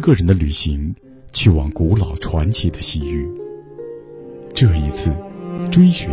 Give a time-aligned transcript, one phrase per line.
[0.00, 0.94] 一个人的旅行，
[1.30, 3.30] 去往古老传奇的西域。
[4.54, 5.12] 这一次，
[5.70, 6.08] 追寻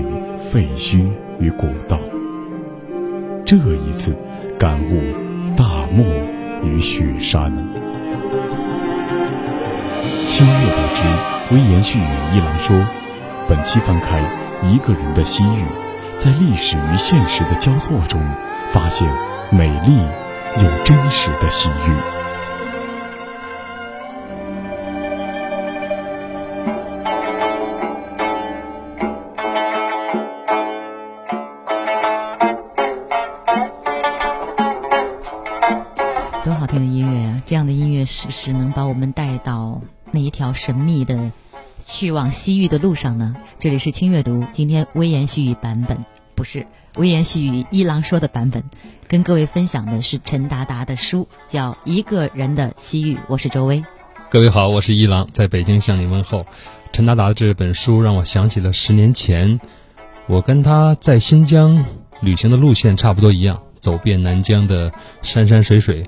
[0.51, 1.09] 废墟
[1.39, 1.95] 与古道；
[3.45, 4.13] 这一次，
[4.59, 6.05] 感悟大漠
[6.65, 7.49] 与雪山。
[10.27, 12.85] 轻阅读之微言絮语一郎说，
[13.47, 14.19] 本期翻开
[14.63, 15.63] 一个人的西域，
[16.17, 18.21] 在历史与现实的交错中，
[18.69, 19.09] 发现
[19.49, 19.97] 美丽
[20.57, 22.16] 又真实的西域。
[38.47, 39.81] 只能把我们带到
[40.13, 41.33] 那一条神秘的
[41.79, 43.35] 去往西域的路上呢？
[43.59, 48.63] 这里是轻阅读，今天微言细语版本不是微言细语一郎说的版本，
[49.09, 53.15] 跟各位分享的是陈达达的书，叫《一个人的西域》。
[53.27, 53.83] 我是周薇，
[54.31, 56.45] 各位好，我是一郎，在北京向您问候。
[56.93, 59.59] 陈达达的这本书让我想起了十年前，
[60.25, 61.83] 我跟他在新疆
[62.21, 66.05] 旅行的路线差不多一样，走遍南疆的山山水水。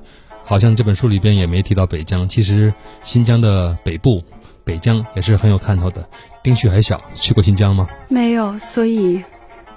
[0.49, 4.23] 好像这本书里边也没提到北疆，其实新疆的北部，
[4.63, 6.09] 北疆也是很有看头的。
[6.41, 7.87] 丁旭还小，去过新疆吗？
[8.07, 9.23] 没有，所以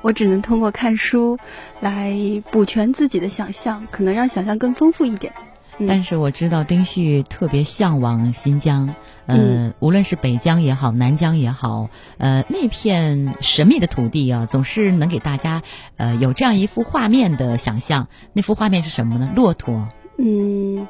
[0.00, 1.38] 我只能通过看书
[1.80, 2.16] 来
[2.50, 5.34] 补全自己的想象，可能让想象更丰富一点。
[5.86, 8.94] 但是我知道丁旭特别向往新疆，
[9.26, 15.60] 呃，无论是北疆也好，南疆也好，呃，那片神秘的土地啊，总是能给大家
[15.98, 18.08] 呃有这样一幅画面的想象。
[18.32, 19.30] 那幅画面是什么呢？
[19.36, 19.86] 骆驼。
[20.16, 20.86] 嗯，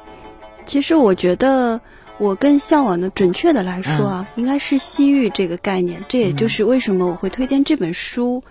[0.65, 1.79] 其实我觉得
[2.17, 6.03] 我更向往的，准确的来说啊，应该是西域这个概念。
[6.07, 8.43] 这也就是为什么我会推荐这本书。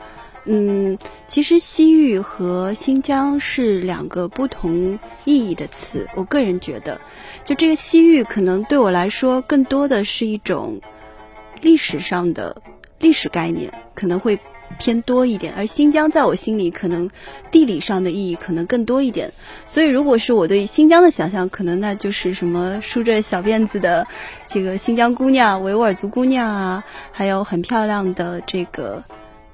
[0.45, 6.09] 嗯，其实西域和新疆是两个不同意义的词。
[6.17, 7.01] 我个人觉得，
[7.45, 10.81] 就这个西域可能对我来说，更多的是一种
[11.61, 12.61] 历史上的
[12.99, 14.39] 历史概念，可能会。
[14.79, 17.11] 偏多一点，而新疆在我心里可能
[17.51, 19.33] 地理上的意义可能更多一点，
[19.67, 24.07] 所以如果是我对新疆的想象，可能那就是什么梳着小辫子的
[24.49, 29.05] 这个新疆姑娘、维吾尔族姑娘啊，还有很漂亮的这个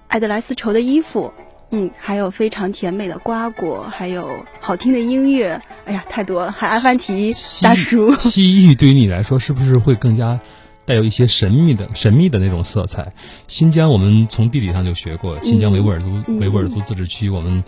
[0.07, 1.33] 爱德莱丝绸的衣服，
[1.71, 8.15] 嗯，还有非常甜美的瓜果，还有好听的音乐，哎呀，太多了，还阿凡提大叔。
[8.17, 10.41] 西域对于你来说是不是会更加？
[10.89, 13.13] 带有一些神秘的、神秘的那种色彩。
[13.47, 16.11] 新疆，我们从地理上就学过，新疆维吾尔族
[16.41, 17.63] 维吾尔族自治区，我们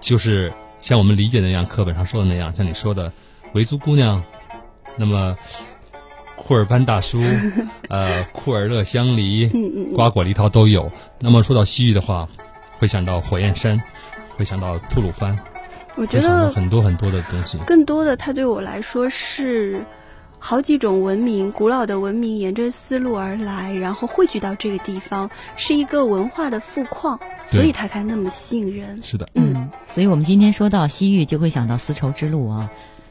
[0.00, 0.50] 就是
[0.80, 3.12] 像我们理解那样，课本上说的那样，像你说的
[3.52, 4.24] 维族姑娘，
[4.96, 5.36] 那么
[6.36, 7.20] 库尔班大叔，
[7.90, 9.46] 呃，库尔勒香梨，
[9.94, 10.90] 瓜果梨桃都有。
[11.20, 12.26] 那么说到西域的话，
[12.78, 13.78] 会想到火焰山，
[14.38, 15.38] 会想到吐鲁番，
[15.96, 17.58] 我觉得很多很多的东西。
[17.66, 19.84] 更多的，它对我来说是。
[20.40, 29.00] 好几种文明，古老的文明沿着丝路而来，然后汇聚到这个地方，是一个文化的富矿，所以它才那么吸引人。
[29.02, 32.70] 是的，嗯，所以我们今天说到西域，就会想到丝绸之路啊。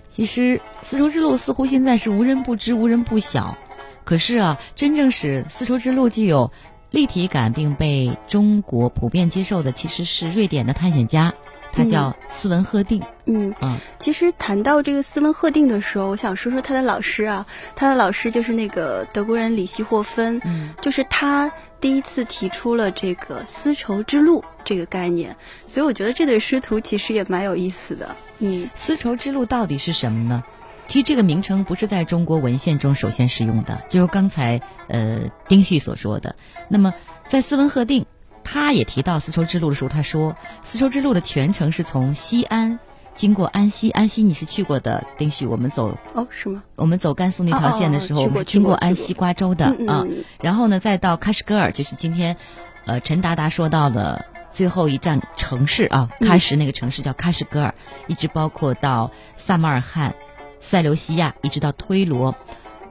[0.10, 3.58] 其实丝绸之路似乎现在是无人不知、无人不晓，
[4.04, 6.52] 可是啊，真正使丝绸之路具有
[6.90, 11.34] 立体感并被中国普遍接受的，其实是瑞典的探险家。
[11.78, 13.04] 他叫斯文赫定。
[13.26, 17.46] 嗯啊，其实谈到这个斯文赫定的时候，我想说说他的老师啊。
[17.76, 25.36] 他的老师就是那个德国人李希霍芬，嗯，就是他第一次提出了这个丝绸之路这个概念。
[25.66, 28.16] 所以我觉得这对师徒其实也蛮有意思的。
[28.40, 30.44] 嗯，丝绸之路到底是什么呢？
[30.88, 36.36] 其实这个名称不是在中国文献中首先使用的，就是刚才呃丁旭所说的。
[36.70, 36.94] 那么
[37.28, 38.06] 在斯文赫定。
[38.50, 42.80] 他也提到丝绸之路的时候，他说丝绸之路的全程是从西安
[43.14, 46.64] 经过安西，安西你是去过的，丁旭，我们走哦是吗？
[46.76, 50.08] 我们走甘肃那条线的时候，我们经过安西瓜州的啊，
[50.42, 52.38] 然后呢再到喀什噶尔，就是今天
[52.86, 57.76] 呃陈达达说到的最后一站城市啊，喀什那个城市叫喀什噶尔，
[58.08, 60.16] 一直包括到萨马尔罕、
[60.62, 62.34] 塞琉西亚，一直到推罗，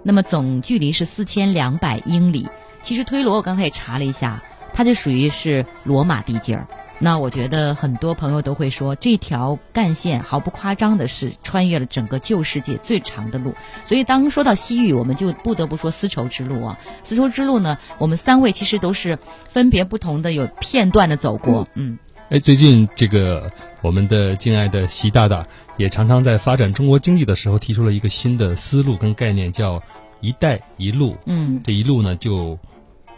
[0.03, 2.47] 那么总距离是四千两百英里。
[2.83, 4.43] 其实推罗我刚才也查了一下。
[4.77, 6.69] 它就属于是罗马地界儿。
[6.99, 13.55] 那我觉得很多朋友都会说，这条干线毫不夸张的是穿越了整个旧世界最长的路。
[13.85, 16.79] 所以当说到西域，我们就不得不说丝绸之路啊。
[17.03, 19.19] 丝绸之路呢，我们三位其实都是
[19.49, 21.99] 分别不同的有片段的走过，嗯。
[22.29, 23.51] 哎，最近这个
[23.83, 25.47] 我们的敬爱的习大大
[25.77, 29.83] 也常常在发展中国经济的时候提出了一个新的思路跟概念，叫
[30.21, 31.17] “一带一路”。
[31.27, 32.59] 嗯，这一路呢就。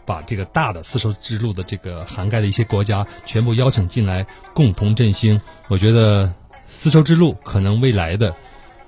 [0.09, 5.39] 把这个大的丝绸之路的这个涵盖的一些国家全部邀请进来，共同振兴。
[5.69, 6.33] 我觉得
[6.67, 8.35] 丝绸之路可能未来的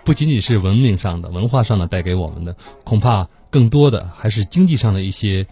[0.02, 5.46] 不仅仅是文明上的、文化上的带给我们的，恐怕更多的还是经济上的一些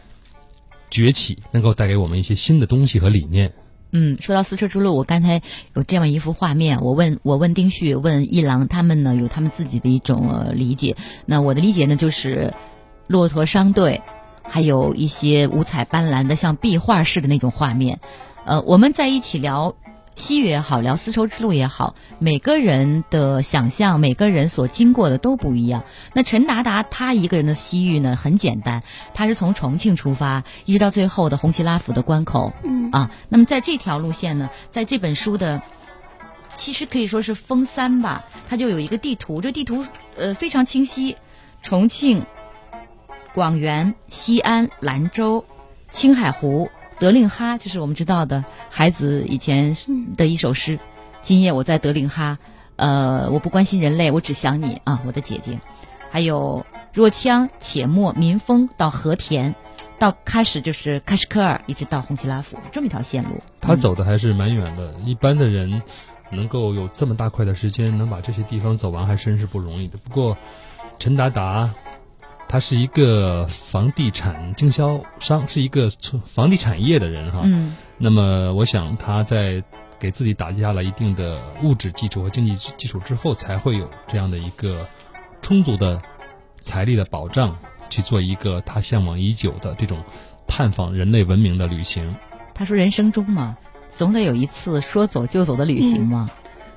[0.91, 3.53] 崛起，能够带给我们一些新的东西和理念。
[3.91, 5.43] 嗯，说到丝绸之路，我刚才
[5.75, 10.97] 有这样一幅画面，我问我问丁旭，问一郎，他们呢有他们自己的一种理解。
[11.27, 12.55] 那我的理解呢，就是
[13.07, 14.01] 骆驼商队。
[14.49, 18.01] 还有一些五彩斑斓的，像壁画似的那种画面。
[18.45, 19.75] 呃，我们在一起聊
[20.15, 25.85] 西域也好，聊丝绸之路也好，每个人的想象，每个人所经过的都不一样。
[26.15, 28.83] 那陈达达他一个人的西域呢，很简单，
[29.15, 32.53] 他是从重庆出发，一直到最后的红旗拉甫的关口。
[32.65, 35.63] 嗯啊，那么在这条路线呢，在这本书的
[36.55, 39.85] 其实可以说是封三吧，它就有一个地图，这地图
[40.17, 41.17] 呃非常清晰，
[41.63, 42.23] 重庆。
[43.39, 45.45] 广元、西安、兰州、
[45.93, 46.69] 青海湖、
[46.99, 49.77] 德令哈，就是我们知道的孩子以前
[50.17, 50.77] 的一首诗。
[51.23, 52.37] 今夜我在德令哈，
[52.75, 55.57] 呃，我不关心人类，我只想你啊，我的姐姐。
[56.11, 59.55] 还有若羌、且末、民丰到和田，
[60.01, 63.41] 到开始就是喀什科尔，一直到红旗拉甫，这么一条线路。
[63.61, 65.81] 他走的还是蛮远的，一般的人
[66.33, 69.97] 能够有这么大块的时间能把这些地方走完，还真是不容易的。
[69.99, 70.37] 不过
[70.99, 71.73] 陈达达。
[72.49, 77.43] 他是一个房地产经销商，是一个从房地产业的人哈。
[77.45, 77.77] 嗯。
[77.99, 79.63] 那么，我想他在
[79.99, 84.87] 给自己打下了一定的物质基础和经济基础之后，才会有这样的一个
[85.43, 86.01] 充足的
[86.61, 87.57] 财力的保障，
[87.91, 90.03] 去做一个他向往已久的这种
[90.47, 92.15] 探访人类文明的旅行。
[92.55, 93.57] 他说：“人生中嘛，
[93.89, 96.31] 总得有一次说走就走的旅行嘛。”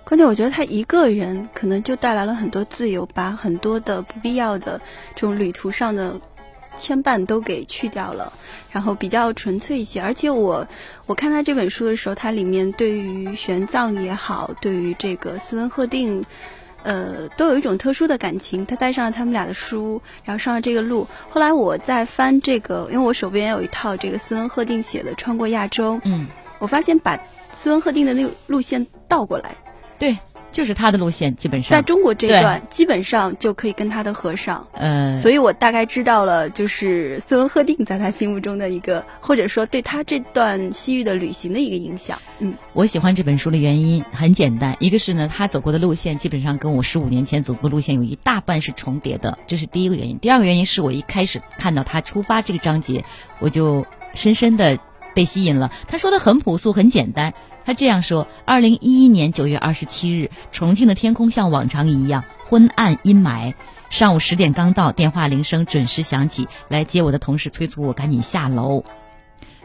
[0.04, 4.82] 关键我觉得他一个人可能就带来了很多自由，把很多的不必要的
[5.16, 6.20] 这种旅途上的
[6.78, 8.34] 牵绊都给去掉了，
[8.72, 10.02] 然后比较纯粹一些。
[10.02, 10.68] 而且我
[11.06, 16.26] 我看他这本书的时候，它里面对于玄奘也好，对于这个斯文赫定，
[16.84, 18.66] 呃，都有一种特殊的感情。
[18.66, 21.08] 他带上了他们俩的书，然后上了这个路。
[21.30, 26.28] 后来我在翻这个，因为我手边有一套这个斯文赫定写的《穿过亚洲》，嗯，
[26.60, 27.18] 我发现把
[27.54, 29.56] 斯文赫定的那个路线倒过来。
[30.02, 30.18] 对，
[30.52, 34.68] 就是他的路线，基本上在中国这一段基本上就可以跟他的合上。
[34.74, 42.20] 嗯，所以我大概知道了，就是斯文赫定在他心目中的一个，或者说对他这段西域的旅行的一个影响。
[42.40, 50.18] 嗯，我喜欢这本书的原因很简单，一个是呢，他走过的路线基本上跟我十五年前走过的路线有一大半是重叠的，这是第一个原因。
[50.18, 53.06] 第二个原因是我一开始看到他出发这个章节，
[53.38, 54.80] 我就深深的
[55.14, 55.72] 被吸引了。
[55.88, 57.36] 他说的很朴素，很简单。
[57.66, 63.54] 他这样说：，二零一一年九月二十七日，重庆的天空像往常一样昏暗阴霾。
[63.90, 68.84] 上午十点刚到，电话铃声准时响起，来接我的同事催促我赶紧下楼。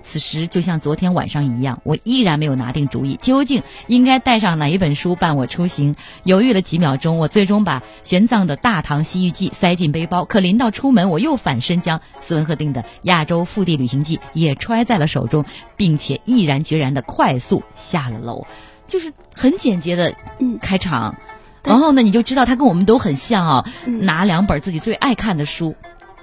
[0.07, 5.97] 此时就像昨天晚上一样，我依然没有拿定主意，究竟应该带上哪一本书伴我出行。
[6.23, 10.25] 犹豫了几秒钟，我最终把玄奘的《大唐西域记》塞进背包。
[10.25, 15.45] 可临到出门，我又反身将斯文赫定的《亚洲腹地旅行记》也揣在了手中，
[15.77, 18.47] 并且毅然决然的快速下了楼，
[18.87, 20.15] 就是很简洁的
[20.63, 21.17] 开场。
[21.65, 25.75] 然后呢，你就知道他跟我们都很像啊，拿两本自己最爱看的书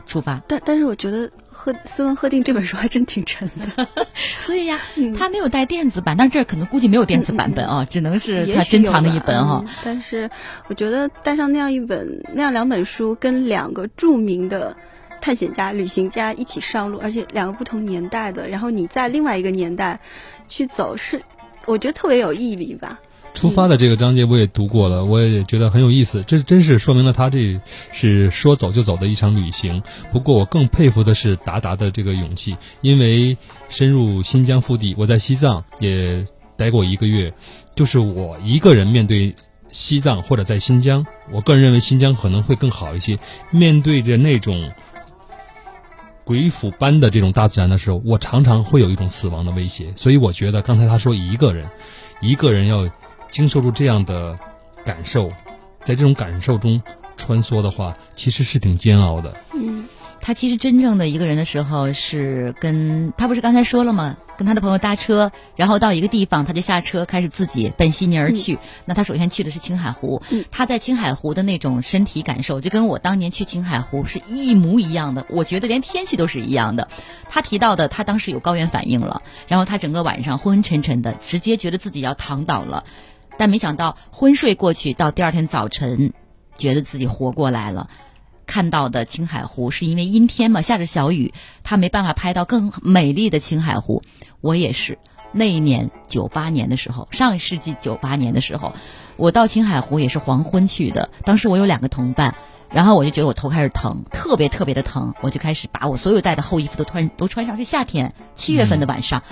[0.06, 0.42] 出发。
[0.48, 1.30] 但但是我觉得。
[1.54, 3.88] 赫斯文赫定这本书还真挺沉的，
[4.40, 4.82] 所以呀，
[5.18, 9.64] 他没有带电子版，但这可能估计没有电子版本啊，只能是他珍藏的一本哈。
[9.84, 10.30] 但是
[10.68, 14.76] 我觉得带上那样一本、那样两本书，跟两个著名的
[15.22, 20.00] 探险家、旅行家一起上路，而且两个不同年代的，然后你在另外一个年代
[20.48, 21.22] 去走，是
[21.66, 23.00] 我觉得特别有意义吧。
[23.34, 26.24] 出发的这个章节我也读过了，我也觉得很有意思。
[26.26, 27.60] 这真是说明了他这
[27.92, 29.82] 是说走就走的一场旅行。
[30.12, 33.36] 不过我更佩服的是达达的这个勇气，因为
[33.70, 36.26] 深入新疆腹地，我在西藏也
[36.56, 37.34] 待过一个月，
[37.76, 39.36] 就是我一个人面对
[39.68, 43.18] 西藏或者在新疆，我个人认为新疆可能会更好一些。
[43.50, 44.72] 面对着那种
[46.24, 49.92] 鬼斧般的这种大自然的时候，我常常会有一种死亡的威胁。
[49.96, 51.68] 所以我觉得刚才他说一个人，
[52.22, 52.88] 一个人要。
[53.34, 54.38] 经受住这样的
[54.86, 55.30] 感受，
[55.82, 56.84] 在这种感受中
[57.18, 59.36] 穿梭的话，其实是挺煎熬的。
[59.56, 59.88] 嗯，
[60.22, 64.18] 他其实真正的一个人的时候是跟他不是刚才说了吗？
[64.38, 68.60] 跟他的朋友搭车，然后到一个地方，他就下车开始自己奔悉尼而去。
[68.86, 70.22] 那他首先去的是青海湖，
[70.52, 75.26] 他在青海湖的那种身体感受，就跟我当年去青海湖是一模一样的。
[75.30, 76.88] 我觉得连天气都是一样的。
[77.30, 82.86] 他提到的，他当时有高原反应了，然后他整个晚上昏昏沉沉的，直接觉得自己要躺倒了。
[83.38, 86.14] 但没想到昏睡过去，到第二天早晨，
[86.58, 87.90] 觉得自己活过来了。
[88.46, 94.04] 看到的青海湖是因为阴天嘛，下着小雨，他没办法拍到更美丽的青海湖。
[94.42, 95.00] 我也是，
[95.32, 98.74] 那一年九八年的时候，上世纪九八年的时候，
[99.16, 101.10] 我到青海湖也是黄昏去的。
[101.24, 102.36] 当时我有两个同伴，
[102.70, 107.56] 然后我就觉得我头开始疼，特别特别的疼，我就开始把我所有带的厚衣服都穿都穿上。
[107.56, 109.24] 是夏天，七月份的晚上。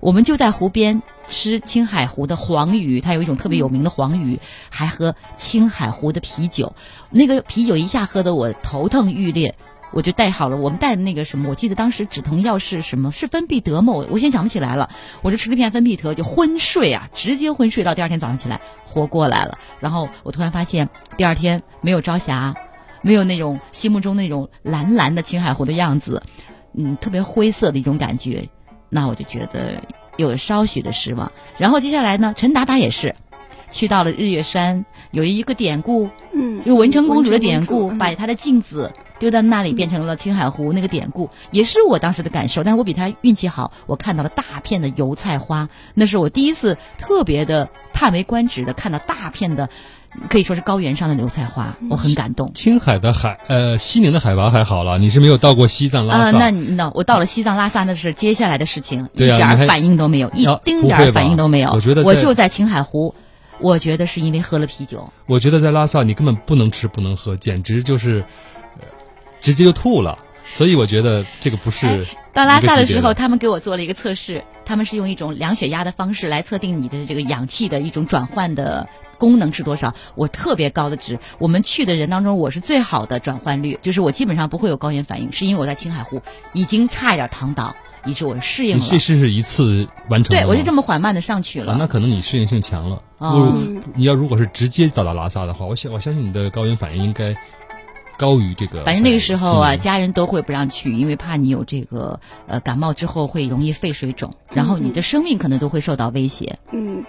[0.00, 4.38] 我们就在湖边吃青海湖的黄鱼，它有一种特别有名的黄鱼，
[4.70, 6.74] 还喝青海湖的啤酒。
[7.10, 9.56] 那个啤酒一下喝得我头疼欲裂，
[9.92, 13.10] 我就带好了我们带的那个什么，我记得当时止疼药是什么？
[13.10, 13.92] 是芬必得吗？
[13.92, 14.90] 我我现在想不起来了。
[15.22, 19.58] 我就吃了片芬必得，就昏睡啊，直接昏睡到第二天早上起来活过来了。
[19.80, 22.54] 然后我突然发现第二天没有朝霞，
[23.02, 26.22] 没有那种心目中那种蓝蓝的青海湖的样子，
[26.72, 28.48] 嗯，特别灰色的一种感觉。
[28.88, 29.82] 那我就觉得
[30.16, 31.30] 有稍许的失望。
[31.58, 33.14] 然后接下来呢，陈达达也是
[33.70, 42.64] 去到了日月山，有一个典故，嗯，就文成公主的典故，把她的镜子丢到那里，变成了青海湖那个典故，也是我当时的感受。
[42.64, 49.68] 但是我比她运气好，我看到了大片的油菜花，那是我第一次特别的叹为观止的看到大片的。
[50.28, 52.52] 可以说是高原上的油菜花，我很感动。
[52.54, 56.38] 青海的海，呃，西宁的海拔还好了，你是没有到过西藏拉萨。
[56.38, 61.70] 那那我到了西藏拉萨，那是接下来的事情，一点反应都没有，一丁点儿反应都没有。
[61.70, 63.14] 我觉得我就在青海湖，
[63.60, 65.12] 我觉得是因为喝了啤酒。
[65.26, 68.24] 我觉得在拉萨你根本不能吃不能喝，简直就是，
[69.40, 70.18] 直接就吐了。
[70.50, 72.06] 所以我觉得这个不是。
[72.32, 78.88] 到拉萨的时候，他们给我做了一个测试，他们是用一种量血压的方式来测定你的这个氧气的一种转换的。
[79.18, 79.94] 功能是多少？
[80.14, 81.18] 我特别高的值。
[81.38, 86.22] 我们去的人当中，我是最好的转换率，就是我基本上不会有高原反应，是因为我在青海湖
[86.52, 87.74] 已经差一点躺倒，
[88.06, 88.84] 以致我适应了。
[88.88, 90.36] 这是是一次完成？
[90.36, 91.76] 对，我是这么缓慢的上去了。
[91.78, 93.02] 那可能你适应性强了。
[93.18, 93.56] 哦。
[93.94, 97.36] 你要如果是直接到达拉萨的话，我相我相信你的高原反应应该
[98.16, 98.84] 高于这个。
[98.84, 106.58] 反正那个时候啊，家人都会不让去，因为怕你有这个呃感冒之后会容易肺水肿，然后你的生命可能都会受到威胁。
[106.72, 107.04] 嗯。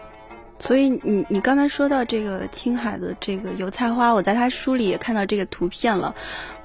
[0.60, 6.14] 所以你你刚才说到这个青海的这个油菜花，我在他书里也看到这个图片了。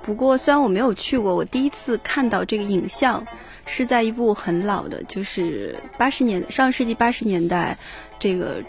[0.03, 3.25] 不过虽然我没有去过，我第一次看到这个影像
[3.67, 7.79] 是在一部很老的，就是八十年上世纪八十年代
[8.19, 8.63] 这个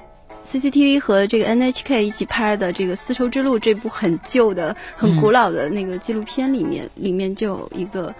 [0.45, 8.13] CCTV 和这个 NHK 一起拍的这个《丝绸之路》这部很旧的、很古老的那个纪录片里面，里面就有一个。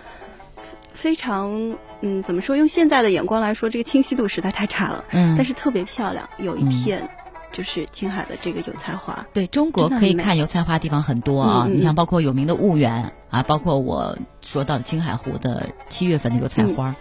[0.95, 2.55] 非常，嗯，怎么说？
[2.55, 5.05] 用现在的眼光来说，这个清晰度实在太差了。
[5.11, 7.09] 嗯，但是特别漂亮，有一片
[7.51, 9.27] 就是青海的这个油菜花。
[9.33, 16.95] 对中国可以看油菜花地方很多啊，你像包括有名的婺源啊，包括我说到的青海湖的七月份的油菜花，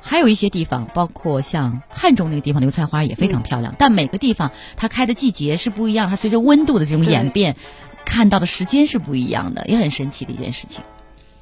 [0.00, 3.74] 还有一些地方，包括像汉中那个地方的油菜花也非常漂亮。
[3.78, 7.56] 但每个地方它开的季节是不一样，它随着温度的这种演变，
[8.04, 10.82] 看到的时间是不一样的，也很神奇的一件事情。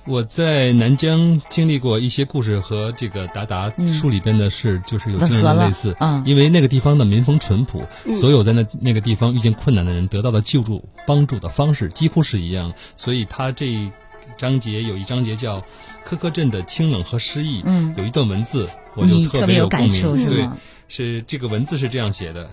[0.06, 5.96] 我在南疆经历过一些故事，和这个达达书里边的事就是有经验类似。
[5.98, 12.74] 嗯，因为那个地方的民风淳朴，所有在那那个地方遇见困难的人得到的救助帮助的方式几乎是一样。
[12.94, 13.90] 所以他这
[14.36, 15.60] 章节有一章节叫
[16.04, 20.26] 《柯柯镇的清冷和诗意》，嗯，有一段文字我就特别有共鸣。
[20.26, 20.48] 对，
[20.86, 22.50] 是这个文字是这样写的：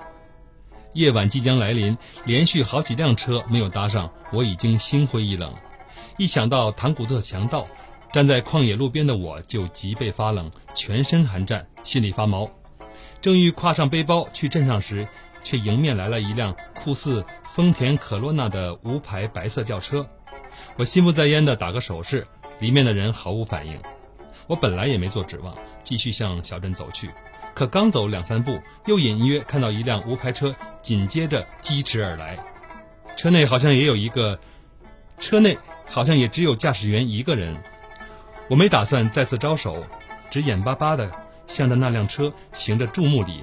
[0.93, 5.53] 夜晚即将来临，连续好几辆车没有搭上，我已经心灰意冷。
[6.21, 7.67] 一想到唐古特强盗，
[8.13, 12.47] 站在旷野路边的我就脊背发冷，全身寒战，心里发毛。
[13.19, 15.07] 正欲跨上背包去镇上时，
[15.43, 20.07] 却迎面来了一辆酷似丰田可洛纳的无牌白色轿车。
[20.77, 22.27] 我心不在焉地打个手势，
[22.59, 23.79] 里面的人毫无反应。
[24.45, 27.09] 我本来也没做指望，继续向小镇走去。
[27.55, 32.37] 可刚走两三步，又隐约看到一辆无牌车紧接着疾驰而来，
[33.17, 34.39] 车内好像也有一个，
[35.21, 35.57] 车内。
[35.93, 37.53] 好像也只有驾驶员一个人，
[38.47, 39.83] 我没打算再次招手，
[40.29, 41.11] 只眼巴巴地
[41.47, 43.41] 向着那辆车行着注目礼。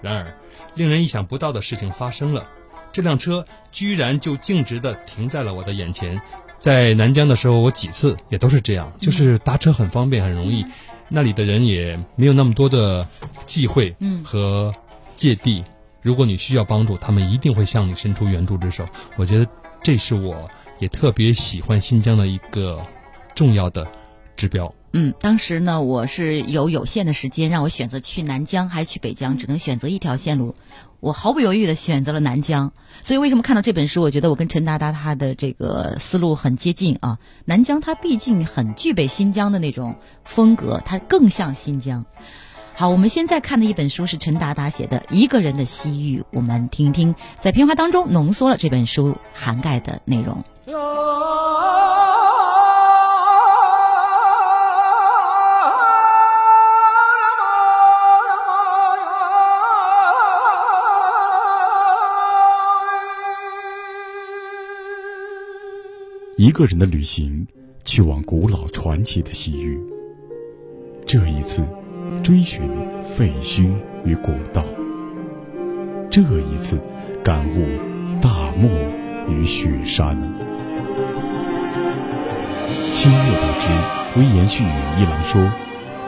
[0.00, 0.34] 然而，
[0.74, 2.48] 令人意想不到的事情发生了，
[2.92, 6.18] 这辆车居然就径直地停在了我的眼前。
[6.56, 10.64] 在南疆的时候，我几次也都是这样，就是搭车很方便，很容易，
[11.10, 13.06] 那里的人也没有那么多的
[13.44, 14.72] 忌讳和
[15.14, 15.62] 芥蒂。
[16.00, 18.88] 如果你需要帮助，他们一定会向你伸出援助之手。
[19.18, 19.46] 我觉得
[19.82, 20.50] 这是我。
[20.82, 22.82] 也特别喜欢新疆的一个
[23.36, 23.86] 重要的
[24.36, 24.74] 指标。
[24.92, 30.56] 嗯，当时呢，我是有有限的时间，让我选择去南疆还是去北疆，只能选择一条线路。
[30.98, 32.72] 我毫不犹豫的选择了南疆。
[33.00, 37.18] 所以为什么看到这本书，我觉得我跟陈达达他的这个思路很接近啊？
[37.44, 42.04] 南疆它毕竟很具备新疆的那种风格，它更像新疆。
[42.74, 50.44] 好，我们现在看的一本书是陈达达写的《一个人的西域》，我们听一听，在片花当中浓缩了这本书涵盖的内容。
[50.64, 50.72] 一
[66.52, 67.44] 个人的旅行，
[67.84, 69.82] 去往古老传奇的西域。
[71.04, 71.64] 这一次，
[72.22, 72.62] 追寻
[73.02, 73.68] 废墟
[74.04, 74.62] 与古道。
[76.08, 76.78] 这一次，
[77.24, 78.70] 感悟大漠
[79.28, 80.16] 与雪山。
[82.90, 83.68] 清月得知，
[84.18, 85.42] 微言絮语一郎说，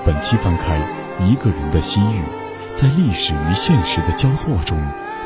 [0.04, 0.78] 本期翻开
[1.24, 2.04] 《一个人的西域》，
[2.72, 4.78] 在历史与现实的交错中，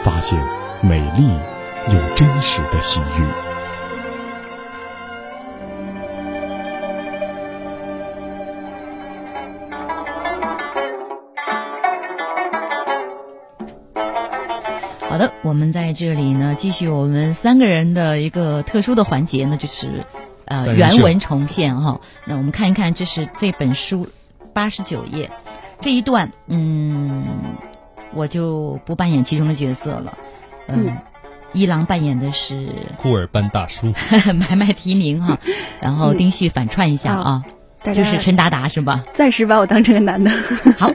[0.02, 0.38] 发现
[0.80, 1.28] 美丽
[1.88, 3.47] 又真实的西域。
[15.58, 20.04] 们在这里呢，继续我们三个人的一个特殊的环节呢，就是
[20.44, 22.00] 呃原文重现哈。
[22.24, 24.08] 那我们看一看，这是这本书
[24.52, 25.30] 八十九页
[25.80, 27.26] 这一段，嗯，
[28.14, 30.16] 我就不扮演其中的角色了。
[30.68, 30.96] 嗯，
[31.52, 33.92] 一郎扮演的是库尔班大叔，
[34.34, 35.38] 买卖提名哈。
[35.80, 37.44] 然后丁旭反串一下啊，
[37.82, 39.04] 就是陈达达是吧？
[39.12, 40.30] 暂时把我当成个男的。
[40.78, 40.90] 好，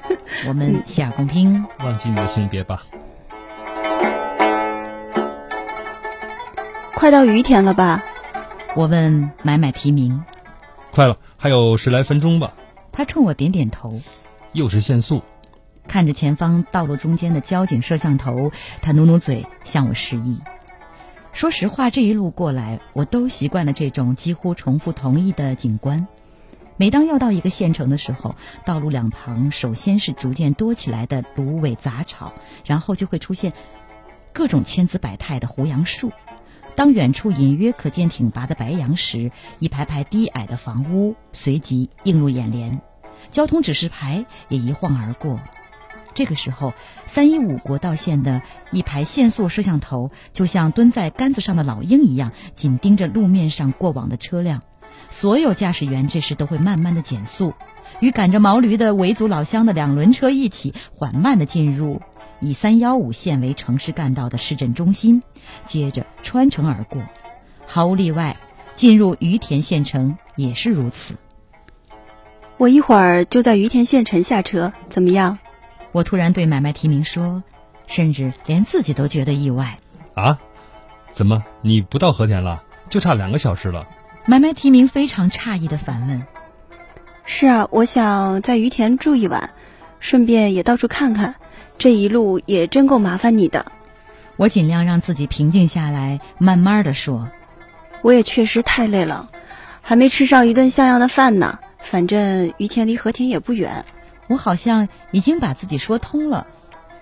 [0.47, 1.65] 我们洗耳恭听。
[1.83, 2.83] 忘记你的性别吧。
[7.03, 8.01] 快到于田了吧？
[8.77, 10.23] 我问买买提名。
[10.89, 12.53] 快了，还有十来分钟吧。
[12.93, 13.99] 他冲我点点头。
[14.53, 15.21] 又是限速。
[15.85, 20.39] 看着前方道路中间的交警摄像头，他努努嘴向我示意。
[21.33, 26.07] 说实话，这一路过来，我都习惯了这种几乎重复同一的景观。
[26.77, 32.31] 每当要到一个县城的时候，道路两旁首先是逐渐多起来的芦苇杂草，
[32.65, 33.51] 然后就会出现
[34.31, 36.13] 各种千姿百态的胡杨树。
[36.75, 42.81] 当远处隐约可见挺拔的白杨时，一排排低矮的房屋随即映入眼帘，
[43.29, 45.39] 交通指示牌也一晃而过。
[46.15, 46.73] 这个时候，
[47.05, 54.61] 三一五国道线的一排限速摄像头就像蹲在杆子上的老鹰一样，紧盯着路面上过往的车辆。
[55.09, 57.53] 所有驾驶员这时都会慢慢的减速，
[57.99, 62.01] 与赶着毛驴的维族老乡的两轮车一起缓慢的进入。
[62.43, 65.23] 以三幺五线为城市干道的市镇中心，
[65.65, 67.01] 接着穿城而过，
[67.65, 68.35] 毫无例外，
[68.73, 71.15] 进入于田县城也是如此。
[72.57, 75.39] 我一会儿就在于田县城下车，怎么样？
[75.93, 77.43] 我突然对买卖提名说，
[77.87, 79.79] 甚至连自己都觉得意外。
[80.13, 80.37] 啊？
[81.11, 82.63] 怎么你不到和田了？
[82.89, 83.87] 就差两个小时了。
[84.25, 86.23] 买卖提名非常诧异的反问。
[87.23, 89.51] 是啊，我想在于田住一晚，
[89.99, 91.35] 顺便也到处看看。
[91.77, 93.65] 这一路也真够麻烦你的，
[94.37, 97.29] 我尽量让自己平静下来，慢慢的说。
[98.01, 99.29] 我也确实太累了，
[99.81, 101.59] 还没吃上一顿像样的饭呢。
[101.79, 103.83] 反正于田离和田也不远。
[104.27, 106.47] 我好像已经把自己说通了，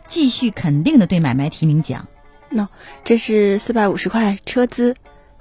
[0.08, 2.08] 继续肯定的对买卖提名讲。
[2.52, 2.68] 喏，
[3.04, 4.96] 这是四百五十块车资，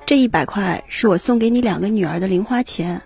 [0.05, 3.01] 这一百块是我送给你两个女儿的零花钱，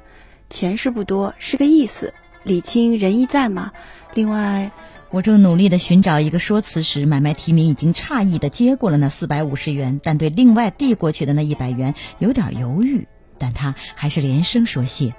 [0.50, 2.12] 钱是不多，是个意思。
[2.42, 3.70] 礼轻人意在嘛。
[4.14, 4.72] 另外。
[5.14, 13.06] 我正努力的寻找一个说辞时，买卖提名已经诧异的接过了那四百五十元，但对另外递过去的那一百元有点犹豫，
[13.38, 15.14] 但他还是连声说谢。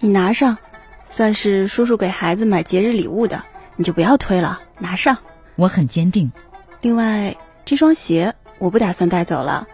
[0.00, 0.58] 你拿上，
[1.02, 3.42] 算是叔叔给孩子买节日礼物的，
[3.76, 5.16] 你就不要推了，拿上。
[5.56, 6.30] 我很坚定。
[6.82, 9.66] 另外，这双鞋我不打算带走了，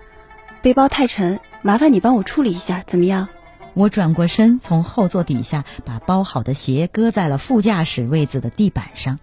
[0.63, 3.29] 背包太沉，麻烦你帮我处理一下，怎么样？
[3.75, 9.19] 我转过身，从后座底下把包好的鞋搁在了副驾驶位子的地板上。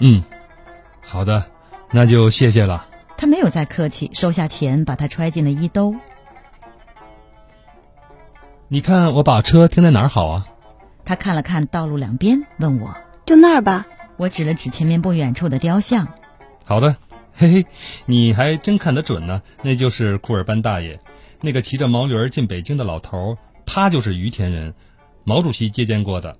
[0.00, 0.24] 嗯，
[1.02, 1.44] 好的，
[1.92, 2.86] 那就谢谢了。
[3.16, 5.94] 他没有再客气，收下钱，把它揣进了衣兜。
[8.68, 10.46] 你看，我把车停在哪儿好啊？
[11.04, 13.86] 他看了看道路两边，问我：“就那儿吧。”
[14.16, 16.08] 我指了指前面不远处的雕像。
[16.64, 16.96] 好的，
[17.34, 17.66] 嘿嘿，
[18.06, 19.42] 你还真看得准呢。
[19.62, 21.00] 那就是库尔班大爷，
[21.40, 24.74] 那个骑着毛驴进北京的老头，他就是于田人，
[25.24, 26.36] 毛主席接见过的。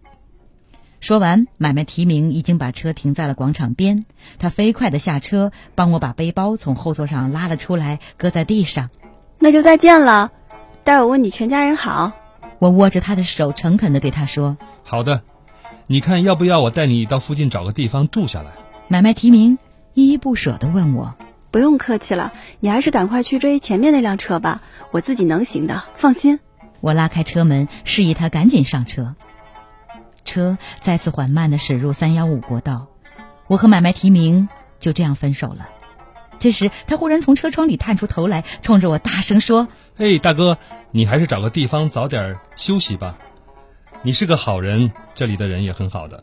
[1.01, 4.05] 说完，买卖提名已经把车停在了广场边。
[4.39, 8.91] 他飞快地下车，帮我把背包从后座上拉了出来，搁在地上。
[9.39, 10.31] 那就再见了，
[10.85, 12.13] 待我问你全家人好。
[12.59, 15.23] 我握着他的手，诚恳地对他说：“好的，
[15.87, 18.51] 你看要不要我带你到附近找个地方住下来？”
[18.87, 19.59] 买卖提名
[19.95, 21.15] 依依不舍地问我
[21.51, 24.61] ：“不用客气了，你还是赶快去追前面那辆车吧，
[24.91, 26.41] 我自己能行的，放心。”
[26.81, 29.15] 我拉开车门，示意他赶紧上车。
[30.31, 32.87] 车再次缓慢地驶入三幺五国道，
[33.49, 35.69] 我和买卖提名就这样分手了。
[36.39, 39.67] 这时，他忽然从车窗里探出头来，冲着我大声说
[39.99, 40.57] ：“嘿，大哥，
[40.93, 43.19] 你还是找个地方早点休息吧。
[44.03, 46.23] 你是个好人，这里的人也很好的。”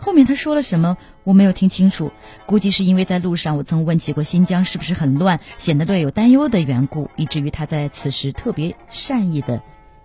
[0.00, 2.12] 后面他说了什么，我没有听清楚。
[2.46, 9.60] 估计是因为在路上我曾问起过新疆是不是很乱，显得略有担忧的缘故，以至于他在此时特别善意的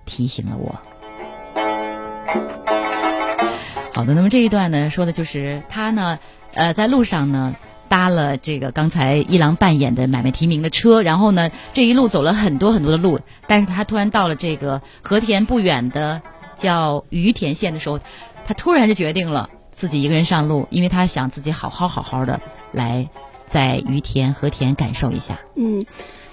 [0.06, 0.82] 提醒了我。
[3.94, 6.20] 好的，那么这一段呢，说的就是他呢，
[6.54, 7.56] 呃，在路上呢。
[7.90, 16.20] 搭了这个刚才一郎扮演的买卖提名的车，然后呢，这一路走了很多很多的路，但是他突然到了这个和田不远的
[16.56, 18.00] 叫于田县的时候，
[18.48, 23.08] 他突然就决定了自己一个人上路，因为他想自己好好好好的来
[23.46, 25.40] 在于田和田感受一下。
[25.56, 25.86] 嗯，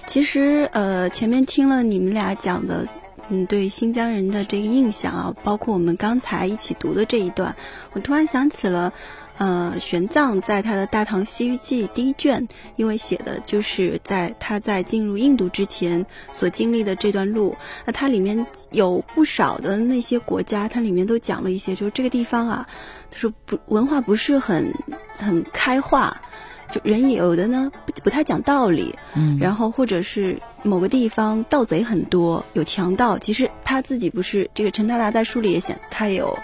[0.07, 2.87] 其实呃，前面听了你们俩讲的，
[3.31, 7.55] 嗯，对新疆人的这个印象啊，包括我们刚才一起读的这一段，
[7.93, 8.93] 我突然想起了。
[9.37, 17.55] 呃，玄奘在他的《大唐西域记》第一卷，因为写的就是在他在进入印度之前所经历的这段路。
[17.85, 22.67] 那它里面有不少的那些国家，它里面都讲了一些，就是这个地方啊，
[23.09, 24.75] 他说不文化不是很
[25.17, 26.21] 很开化，
[26.71, 33.17] 就人有的呢不不太讲道理，嗯，然后或者是某个地方盗贼很多，有强盗。
[33.17, 36.37] 其实他自己不是这个陈达达在书里也写，他有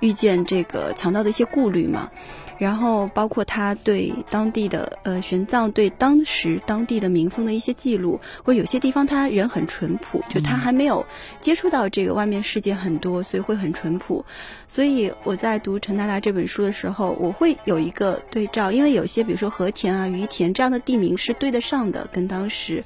[0.00, 2.10] 遇见这个强盗的一些顾虑嘛。
[2.56, 11.04] 然后包括他对当地的呃玄奘对当时当地的民风的一些记录，或有些地方他人很淳朴，就他还没有
[11.40, 14.24] 接触到这个外面世界很多，所以会很淳朴。
[14.68, 22.84] 所以我在读陈达达这本书的时候，我会有一个对照，因为有些比如说和田啊、于田这样的地名是对得上的，跟当时。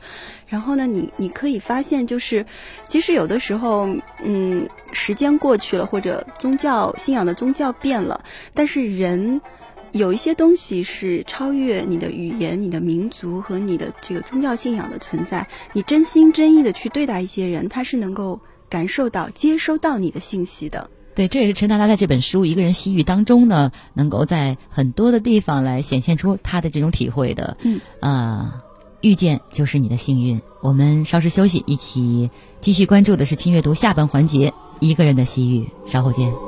[0.49, 2.45] 然后呢，你你可以发现，就是
[2.89, 3.89] 其实有的时候，
[4.25, 9.41] 嗯，时间过去了，或者宗教信仰的宗教变了，但是人。
[9.93, 15.49] 有一些东西是超越你的语言、你的民族和你的这个宗教信仰的存在。
[15.73, 20.91] 你真心真意的去对待一些人，他是能够感受到、接收到你的信息的。
[21.15, 27.57] 对，这也是陈达达在这本书《一个人西域》当中呢，能够在很多的地方来显现出他的这种体会的。
[27.63, 28.63] 嗯，啊，
[29.01, 30.41] 遇见就是你的幸运。
[30.61, 32.31] 我们稍事休息，一起
[32.61, 36.48] 继续关注的是轻阅读下半环节《一个人的西域》，稍后见。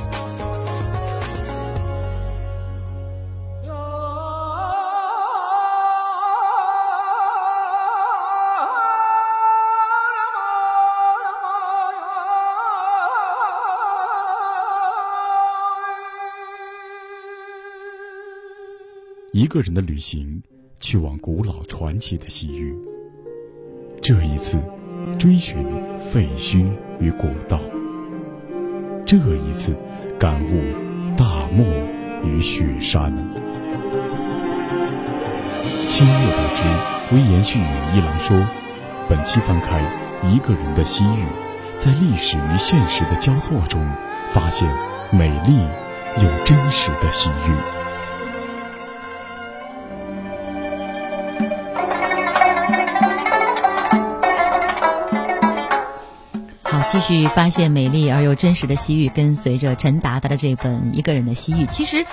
[19.41, 20.43] 一个人的旅行，
[20.79, 22.77] 去往古老传奇的西域。
[23.99, 24.59] 这一次，
[25.17, 25.65] 追寻
[25.97, 27.57] 废墟与古道；
[29.03, 29.75] 这一次，
[30.19, 30.61] 感悟
[31.17, 31.65] 大漠
[32.23, 33.11] 与雪山。
[35.87, 38.37] 清月得知，微言絮语一郎说
[39.09, 39.81] ：“本期翻开
[40.21, 41.25] 一个人的西域，
[41.75, 43.91] 在历史与现实的交错中，
[44.29, 44.71] 发现
[45.11, 45.57] 美丽
[46.23, 47.55] 又真实的西域。”
[57.01, 61.65] 续发现美丽而又真实的西域，跟随着陈达达的这本《一个人的西域》。
[61.67, 62.05] 其实，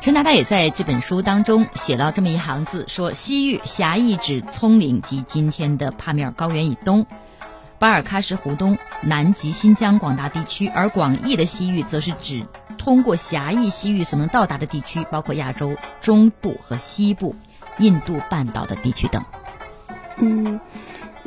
[0.00, 7.06] 陈达达也在这本书当中写到这么一行字：说西域狭义指葱岭及今天的帕米尔高原以东，
[7.78, 12.46] 巴尔喀什湖东南及新疆广大地区；而广义的西域，则是指
[12.78, 17.36] 通过狭义西域所能到达的地区，包括亚洲中部和西部、
[17.78, 19.24] 印度半岛的地区等。
[20.16, 20.60] 嗯。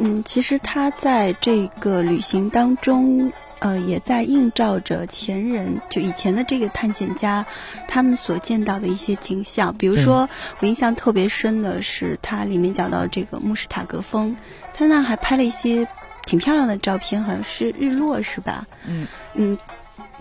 [0.04, 7.46] 嗯，其实他在这个旅行当中，呃，也在映照着前人，就以前的这个探险家，
[7.88, 9.78] 他们所见到的一些景象。
[9.78, 10.28] 比如说，
[10.60, 14.36] 我印象特别深的是，他里面讲到这个穆什塔格峰，
[14.74, 15.88] 他那还拍了一些
[16.26, 18.66] 挺漂亮的照片，好像是日落，是吧？
[18.88, 19.56] 嗯嗯，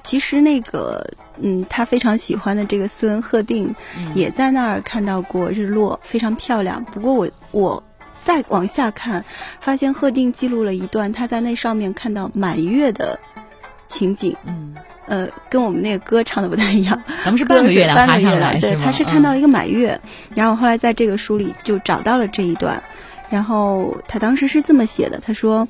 [0.02, 3.74] 其实那个，嗯，他非常喜欢的这个斯文赫定，
[4.14, 6.84] 也在那儿看到过日落，非常漂亮。
[6.84, 7.82] 不过我我。
[8.30, 9.24] 再往下看，
[9.58, 13.18] 发现贺定记录了一段他在那上面看到满月的
[13.88, 14.36] 情景。
[14.44, 14.76] 嗯，
[15.08, 17.02] 呃，跟我们那个歌唱的不太一样。
[17.24, 20.00] 咱们是半个月亮 爬上来，对，他是看到了一个满月。
[20.32, 22.80] 然后后来在这个书里就找到了这一段，
[23.30, 25.66] 然后他当时是这么写的：他说。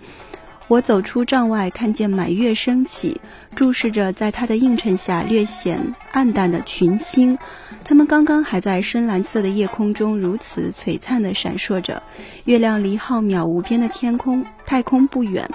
[0.70, 3.20] 我走出帐外，看见满月升起，
[3.56, 7.36] 注视着在它的映衬下略显暗淡的群星，
[7.82, 12.00] 它们刚刚还在深蓝色的夜空中如此璀璨地闪烁着。
[12.44, 15.50] 月亮离浩渺无边的天空、太空不远，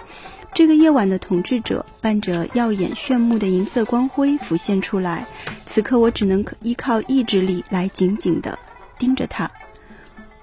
[0.53, 5.25] 这个夜晚的统治者伴着耀眼炫目的银色光辉浮现出来。
[5.65, 8.59] 此刻，我只能依靠意志力来紧紧地
[8.99, 9.49] 盯着它。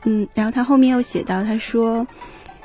[0.05, 2.07] 嗯，然后他后面又写到，他说。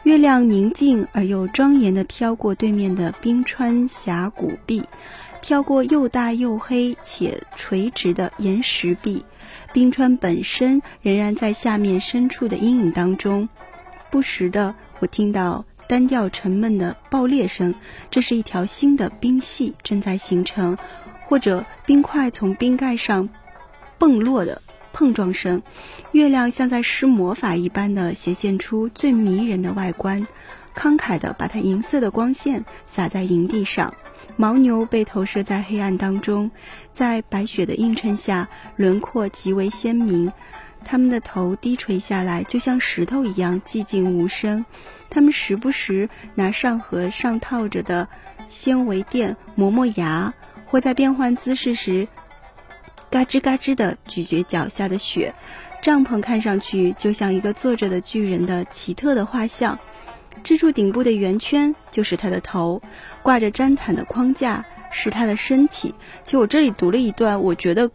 [0.08, 4.82] 月亮宁静而又庄严地飘过对面的冰川峡谷壁，
[5.42, 9.26] 飘过又大又黑且垂直的岩石壁。
[9.74, 13.50] 冰川本身仍然在下面深处的阴影当中。
[14.10, 17.76] 不时的，我听到单调沉闷的爆裂声，
[18.10, 20.78] 这是一条新的冰系正在形成，
[21.28, 23.28] 或者冰块从冰盖上
[23.98, 24.62] 蹦落的。
[24.98, 25.62] 碰撞声，
[26.12, 30.26] 月亮像在施魔法一般的显现出最迷人的外观，
[30.76, 33.94] 慷慨的把它银色的光线洒在营地上。
[34.38, 36.50] 牦牛被投射在黑暗当中，
[36.96, 40.34] 在白雪的映衬下，轮廓极为鲜明。
[40.84, 44.66] 它们的头低垂下来，就像石头一样寂静无声。
[45.12, 48.08] 它们时不时拿上颌上套着的
[48.48, 50.34] 纤维垫磨磨牙，
[50.66, 52.08] 或在变换姿势时。
[53.10, 55.34] 嘎吱嘎吱地咀嚼脚下的雪，
[55.82, 59.80] 帐篷看上去就像一个坐着的巨人的奇特的画像。
[60.44, 62.82] 支柱顶部的圆圈就是他的头，
[63.24, 65.96] 挂着毡毯的框架是他的身体。
[66.24, 67.90] 其实我这里读了一段，我觉得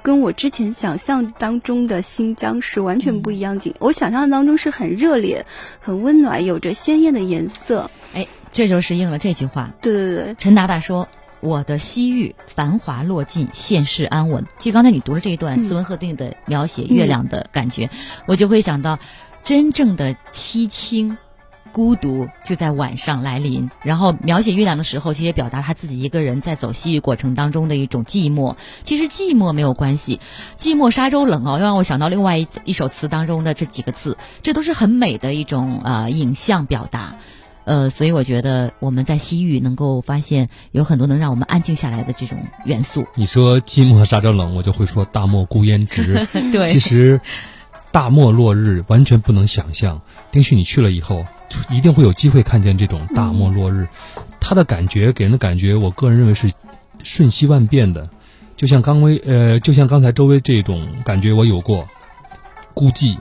[0.00, 3.74] 跟我之前想象当中的新疆是完全不一样景。
[3.80, 5.44] 我想象当中是很热烈、
[5.80, 7.90] 很温暖，有着鲜艳的颜色。
[8.14, 9.74] 哎，这就是应了这句话。
[9.82, 11.08] 对对对，陈达达说。
[11.40, 14.44] 我的西域繁华落尽，现世安稳。
[14.58, 17.88] 其实刚才你读的这一段斯文赫定的描写月亮的感觉，
[18.26, 18.98] 我就会想到，
[19.42, 21.16] 真正的凄清、
[21.72, 23.70] 孤独就在晚上来临。
[23.82, 28.56] 然后描写月亮的时候，其实也表达他自己一个人在走西域过程当中的一种寂寞。
[28.82, 30.20] 其实寂寞没有关系，
[30.56, 37.16] 寂寞沙洲冷哦，又让我想到另外一一首词当中的这几个字，这都是很美的一种呃影像表达。
[37.68, 43.06] 呃，所以我觉得我们在西域能够发现有很多能让我们安静下来的这种元素。
[43.14, 46.26] 你说寂寞沙洲冷，我就会说大漠孤烟直。
[46.50, 47.20] 对，其实
[47.92, 50.00] 大漠落日完全不能想象。
[50.32, 51.26] 丁旭，你去了以后，
[51.68, 53.86] 一定会有机会看见这种大漠落日。
[54.40, 56.50] 它的感觉给人的感觉，我个人认为是
[57.02, 58.08] 瞬息万变的，
[58.56, 61.86] 就像刚威呃，就像刚才周围这种感觉，我有过
[62.72, 63.18] 孤寂、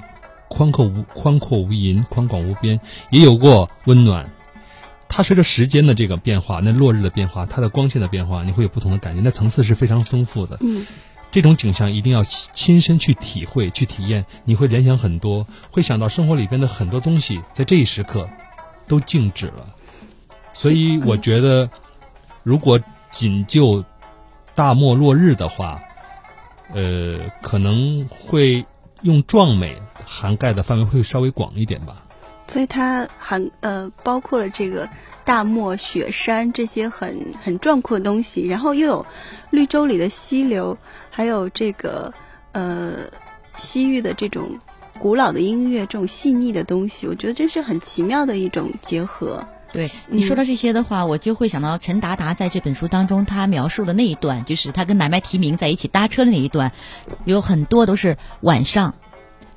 [0.50, 2.80] 宽阔无宽阔无垠、宽广无边，
[3.10, 4.30] 也有过温暖。
[5.10, 10.58] 它随着时间的这个变化，那落日的变化，它的光线的变化，你会有不同的感觉，那层次是非常丰富的。
[10.60, 10.86] 嗯，
[11.32, 18.30] 这种景象一定要亲身去体会、去体验，你会联想很多，会想到生活里边的很多东西，在这一时刻
[18.88, 19.74] 都静止了。
[20.52, 21.70] 所以我觉得，
[22.44, 22.80] 如果
[23.10, 23.86] 仅就
[24.56, 25.82] 大漠落日的话，
[26.74, 28.66] 呃，可能会
[29.02, 32.04] 用壮美涵盖的范围会稍微广一点吧。
[32.48, 34.88] 所以它含呃包括了这个
[35.26, 39.06] 大漠、雪山这些很很壮阔的东西，然后又有
[39.50, 40.78] 绿洲里的溪流，
[41.10, 42.14] 还有这个
[42.54, 42.94] 呃
[43.58, 44.58] 西域的这种
[44.98, 49.46] 古老的音乐，这种细腻的东西，我觉得这是很奇妙的一种结合。
[49.72, 56.72] 对你说到这些的话，我就会想到陈达达在这本书当中他描述的那一段，就是他跟买卖提名在一起搭车的那一段，
[57.26, 58.94] 有很多都是晚上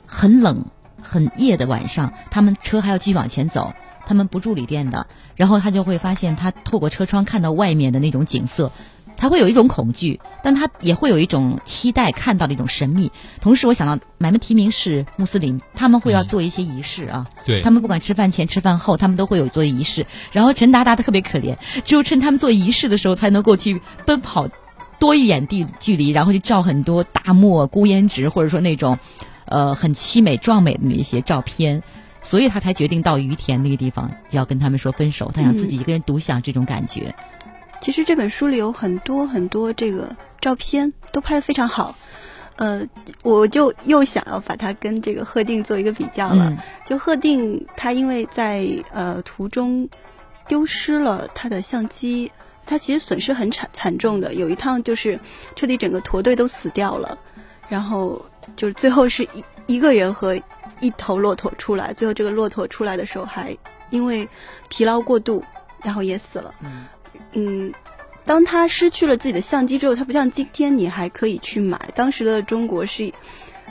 [0.06, 0.64] 很冷。
[1.02, 3.72] 很夜的晚上，他们车还要继续往前走，
[4.04, 5.06] 他们不住旅店的。
[5.34, 8.70] 然后他就会发现，他透过车窗看到外面的那种景色，
[9.16, 13.10] 他会有一种恐惧，但他也会有一种期待看到的一种神秘。
[13.40, 17.28] 同时，我想到买卖提名是穆斯林，他们会要做一些仪式啊。
[17.44, 20.06] 对，他们不管吃饭前、吃饭后，他们都会有做仪式。
[20.32, 24.48] 然后陈达达特别可怜，只有趁他们做仪式的时候，才能够去奔跑
[24.98, 28.98] 多一点地距离，然后去照很多大漠孤烟直，或者说那种。
[29.46, 31.82] 呃，很凄美壮美的那些照片，
[32.22, 35.32] 所以他才决定到于田那个地方，要跟他们说分手。
[35.34, 37.12] 他想自己一个人独享这种感觉。
[37.80, 41.96] 其实这本书里有很多很多这个照片，都拍得非常好。
[42.56, 42.86] 呃，
[43.22, 46.52] 我就又想要把它跟这个贺定做一个比较了。
[46.84, 49.88] 就贺定，他因为在呃途中
[50.46, 52.30] 丢失了他的相机，
[52.66, 54.34] 他其实损失很惨惨重的。
[54.34, 55.18] 有一趟就是
[55.56, 57.18] 彻底整个驼队都死掉了，
[57.68, 58.24] 然后。
[58.56, 60.34] 就是最后是一一个人和
[60.80, 63.56] 一头骆驼出来，最后这个骆驼出来的时候还
[63.90, 64.28] 因为
[64.68, 65.44] 疲劳过度，
[65.82, 66.52] 然后也死了。
[66.60, 66.84] 嗯，
[67.32, 67.72] 嗯
[68.24, 71.90] 当他失去了自己的相机之后，他不像今天你还可以去买。
[71.94, 73.12] 当时的中国是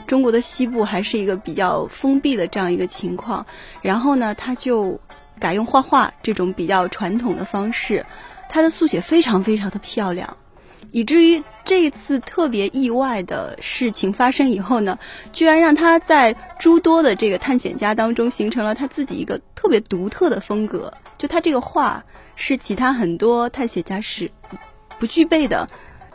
[0.06, 3.46] 中国的西部还是一个比较封闭的这样一个情况，
[3.80, 5.00] 然后呢，他就
[5.38, 8.04] 改用画画这种比较传统的方式，
[8.48, 10.36] 他的速写非常非常的漂亮。
[10.92, 14.98] 以至于这一次特别意外的事情发生以后呢，
[15.32, 20.92] 居然让他在诸多的这个探险家当中形成了他自己一个特别独特的风格。
[21.16, 22.04] 就他这个画
[22.40, 24.30] 是其他很多探险家是
[24.98, 25.68] 不具备的。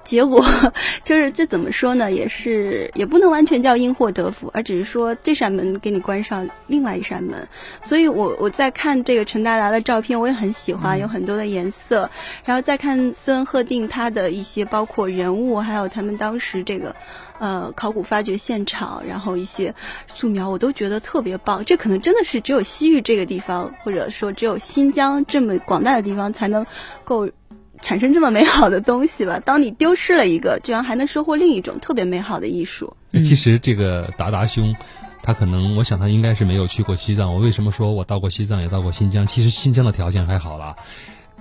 [0.04, 0.46] 结果
[1.04, 2.12] 就是这怎么说呢？
[2.12, 7.48] 也是也不能完全叫因祸得福，而只是说这扇门给你关上另外一扇门。
[7.82, 12.08] 所以我我在看这个陈达达的照片，我也很喜欢，有很多的颜色。
[12.44, 16.96] 然后再看斯文赫定他的一些，包括人物，还有他们当时这个
[17.40, 19.74] 呃考古发掘现场，然后一些
[20.08, 21.64] 素描，我都觉得特别棒。
[21.66, 26.66] 这可能真的是只有西域这个地方，或者说只有新疆这么广大的地方才能
[27.04, 27.30] 够。
[27.82, 29.40] 产生这么美好的东西吧？
[29.44, 32.96] 当你丢失了一个，居然还能收获另一种特别美好的艺术。
[33.12, 34.74] 其实这个达达兄，
[35.22, 37.36] 他可能，我想他应该是没有去过西藏。
[37.36, 39.28] 我为什么说我到过西藏，也到过新疆？
[39.28, 40.78] 其实新疆的条件还好了。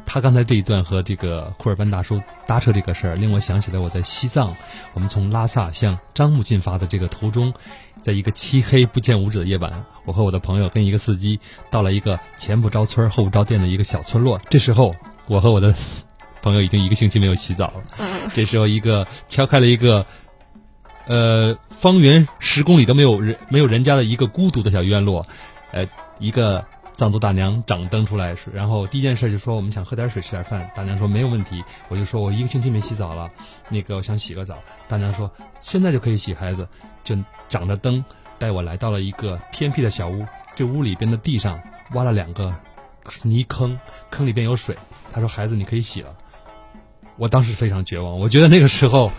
[0.06, 4.54] 他刚才这一段和这个库尔班大叔搭车这个事儿，令我想起来我在西藏，
[4.92, 7.52] 我们从拉萨向樟木进发的这个途中，
[8.02, 11.40] 在一个漆黑不见五指的夜晚，我和我的朋友跟一个司机
[11.70, 14.40] 到了一个前不着村后不着店的一个小村落。
[14.50, 14.94] 这时候，
[15.26, 15.74] 我和我的
[16.42, 17.82] 朋友已经一个星期没有洗澡了。
[18.34, 20.06] 这时候，一个敲开了一个，
[21.06, 25.26] 呃，方圆十公里都没有人、没有人家的一个孤独的小院落，
[25.72, 25.86] 呃，
[26.18, 33.28] 一个藏族大娘掌灯出来，然后第一件事就说：“我们想喝点水、吃点饭。”大娘说：“没有问题。”我就说：“我一个星期没洗澡了，
[33.68, 36.68] 那个我想洗个澡。”大娘说：“现在就可以洗。”孩子
[37.02, 37.16] 就
[37.48, 38.04] 掌着灯
[38.38, 41.60] 带我来到了一个偏僻的小屋，这屋里边的地上
[41.94, 42.54] 挖了两个
[43.22, 43.78] 泥坑，
[44.10, 44.78] 坑里边有水。
[45.12, 46.14] 他说：“孩子，你可以洗了。”
[47.18, 49.10] 我当时非常绝望，我觉得那个时候，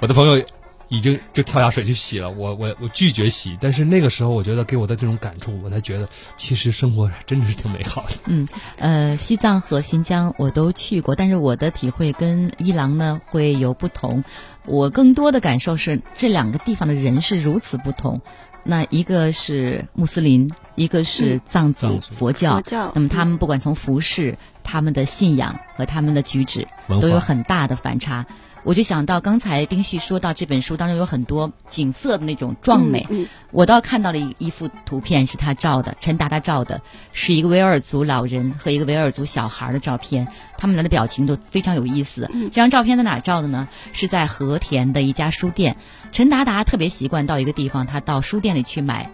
[0.00, 0.44] 我的朋友
[0.88, 3.56] 已经就跳下水去洗了，我我我拒绝洗。
[3.60, 8.14] 但是那个时候，我觉得给我的这种感触，我才觉得其实生活真的是挺美好的。
[8.26, 14.24] 嗯，呃，西藏和新疆我都去过，但是我的体会跟伊朗呢会有不同。
[14.66, 18.20] 我更多的感受是这两个地方的人是如此不同。
[18.66, 22.54] 那一个是穆斯林，一个是藏族佛教。
[22.54, 22.92] 佛教。
[22.94, 24.38] 那么他们不管从服饰。
[24.66, 26.66] 他们的信仰和他们的举止
[27.02, 28.24] 都有很大的反差。
[28.64, 36.80] 我就想到刚才丁旭说到这本书当中有很多景色的那种壮美，嗯我倒看到了一一幅图片是他照的，陈达达照的，
[37.12, 42.28] 是一个维吾尔族老人和一个维吾尔族小孩的照片，他们俩的表情都非常有意思。
[42.32, 43.68] 嗯这张照片在哪照的呢？
[43.92, 45.76] 是在和田的一家书店。
[46.10, 49.10] 陈达达特别习惯到一个地方，他到书店里去买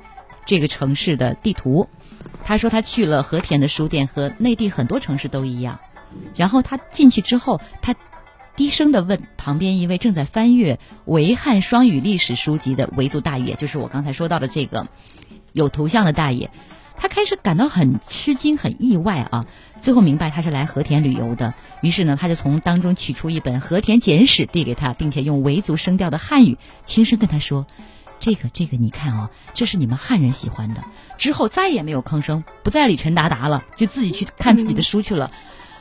[0.46, 1.88] 这个城市的地图。
[2.44, 5.80] 他说他去了和田的书店，和内地很多城市都一样。
[6.34, 7.94] 然后他进去之后，他
[8.60, 14.86] 低声的问旁边一位正在翻阅维汉双语历史书籍的维族大爷，就是我刚才说到的这个
[15.52, 16.50] 有图像的大爷。
[16.94, 19.46] 他开始感到很吃惊、很意外啊，
[19.80, 21.54] 最后明白他是来和田旅游的。
[21.80, 27.66] 于是呢，他就从当中取出一本《和田简史》递给他，并且用维族声调的汉语轻声跟他说
[28.20, 30.84] ：“这个，这个，你看啊，这是你们汉人喜欢的。”
[31.16, 35.30] 之后再也没有吭声，不再理陈达达了，就自己去看自己的书去了。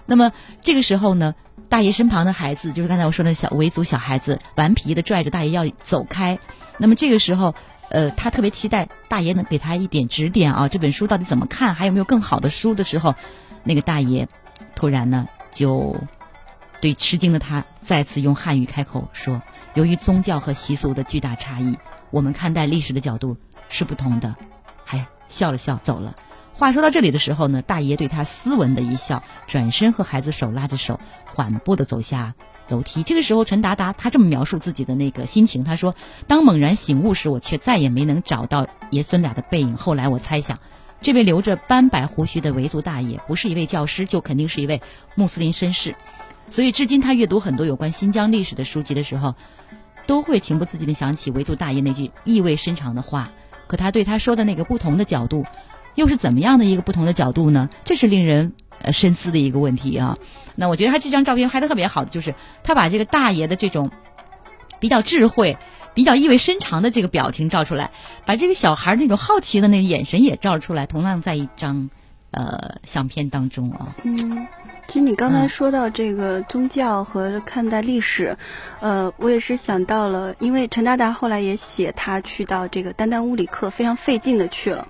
[0.05, 1.35] 那么这个时候呢，
[1.69, 6.39] 大爷身旁的孩子，就是刚才我说的小维族小孩子，顽皮的拽着大爷要走开。
[6.77, 7.53] 那么这个时候，
[7.89, 13.13] 呃，他特别期待大爷能给他一点指点啊，这本书到底怎么看，还有没有更好的书的时候，
[13.63, 14.27] 那个大爷
[14.75, 15.95] 突然呢就
[16.81, 19.41] 对吃惊的他再次用汉语开口说
[19.75, 21.77] ：“由于宗教和习俗的巨大差异，
[22.09, 23.37] 我们看待历史的角度
[23.69, 24.35] 是不同的。”
[24.83, 26.15] 还笑了笑走了。
[26.59, 32.35] 话说到这里的时候呢，大爷对他斯文的一笑，转身和孩子手拉着手，缓步的走下
[32.67, 33.01] 楼梯。
[33.01, 35.95] 这个时候，陈达达他这么描述自己的那个心情，他说
[36.27, 39.77] ：“当猛然醒悟时，我却再也没能找到爷孙俩的背影。
[39.77, 40.59] 后来我猜想，
[40.99, 44.81] 这位留着斑白胡须的维族大爷，不是一位教师，就肯定是一位
[45.15, 45.95] 穆斯林绅士。
[46.49, 49.33] 所以，至今他阅读很多有关新疆历史的书籍的时候，
[50.07, 53.31] 都会情不自禁地想起维族大爷那句意味深长的话。
[53.67, 55.45] 可他对他说的那个不同的角度。”
[55.95, 57.69] 又是怎么样的一个不同的角度呢？
[57.83, 60.17] 这是令人呃深思的一个问题啊。
[60.55, 63.91] 那我觉得他这张照片拍的特别好的，就是他把这个大爷的这种
[64.79, 65.57] 比较智慧、
[65.93, 67.91] 比较意味深长的这个表情照出来，
[68.25, 71.89] 把这个小孩那种好奇的那个眼神也照出来，同样在一张
[72.31, 73.95] 呃相片当中啊。
[74.03, 74.47] 嗯。
[74.87, 78.35] 其实你刚才说到这个宗教和看待历史，
[78.79, 84.87] 呃，我也是想到了，因为陈达达后来也写他去到这个丹丹乌里克，非常费劲的去了。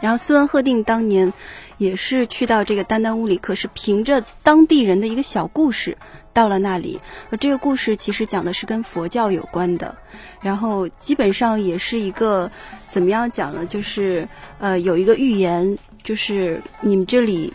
[0.00, 1.32] 然后斯文赫定当年
[1.78, 5.96] 也是去到这个丹丹乌里克，是凭着当地人的一个小故事
[6.32, 7.00] 到了那里。
[7.30, 9.96] 呃，这个故事其实讲的是跟佛教有关的，
[10.40, 12.50] 然后基本上也是一个
[12.88, 13.66] 怎么样讲呢？
[13.66, 14.28] 就是
[14.58, 17.52] 呃有一个预言，就是你们这里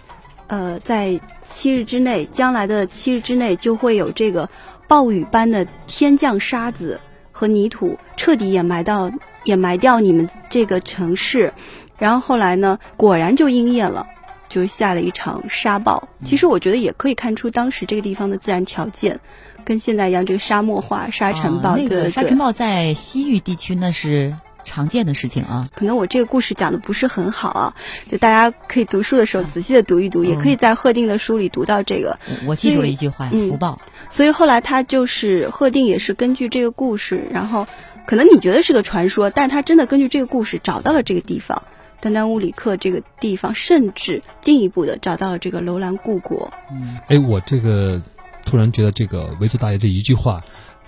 [0.48, 4.50] 呃在七日之内，将来的七日之内就会有这个
[4.88, 7.00] 暴雨般的天降沙子
[7.32, 9.12] 和泥土，彻底掩埋到
[9.46, 11.54] 掩埋掉你们这个城市。
[11.98, 14.06] 然后后来呢，果然就应验了，
[14.50, 16.08] 就下了一场沙暴。
[16.24, 19.20] 其实我觉得也可以看出当时这个地方的自然条件，
[19.64, 21.74] 跟现在一样，这个沙漠化、沙尘暴。
[21.74, 25.68] 哦、那个沙尘暴在西域地区那是常见的事情啊。
[25.76, 27.76] 可能我这个故事讲的不是很好啊，
[28.08, 32.20] 就大家可以读书的时候仔细的读一读，嗯、也可以在贺定的书里读到这个。
[32.46, 33.80] 我记住了一句话：福报。
[34.10, 37.68] 所以后来他就是贺定也是根据这个故事，然后
[38.06, 41.64] 可能你觉得是个传说，但他真的根据这个故事找到了这个地方。
[42.00, 46.52] 丹丹乌里克这个地方，甚至进一步的找到了这个楼兰故国。
[46.72, 48.02] 嗯，哎，我这个
[48.46, 50.44] 突然觉得这个维族大爷这一句话，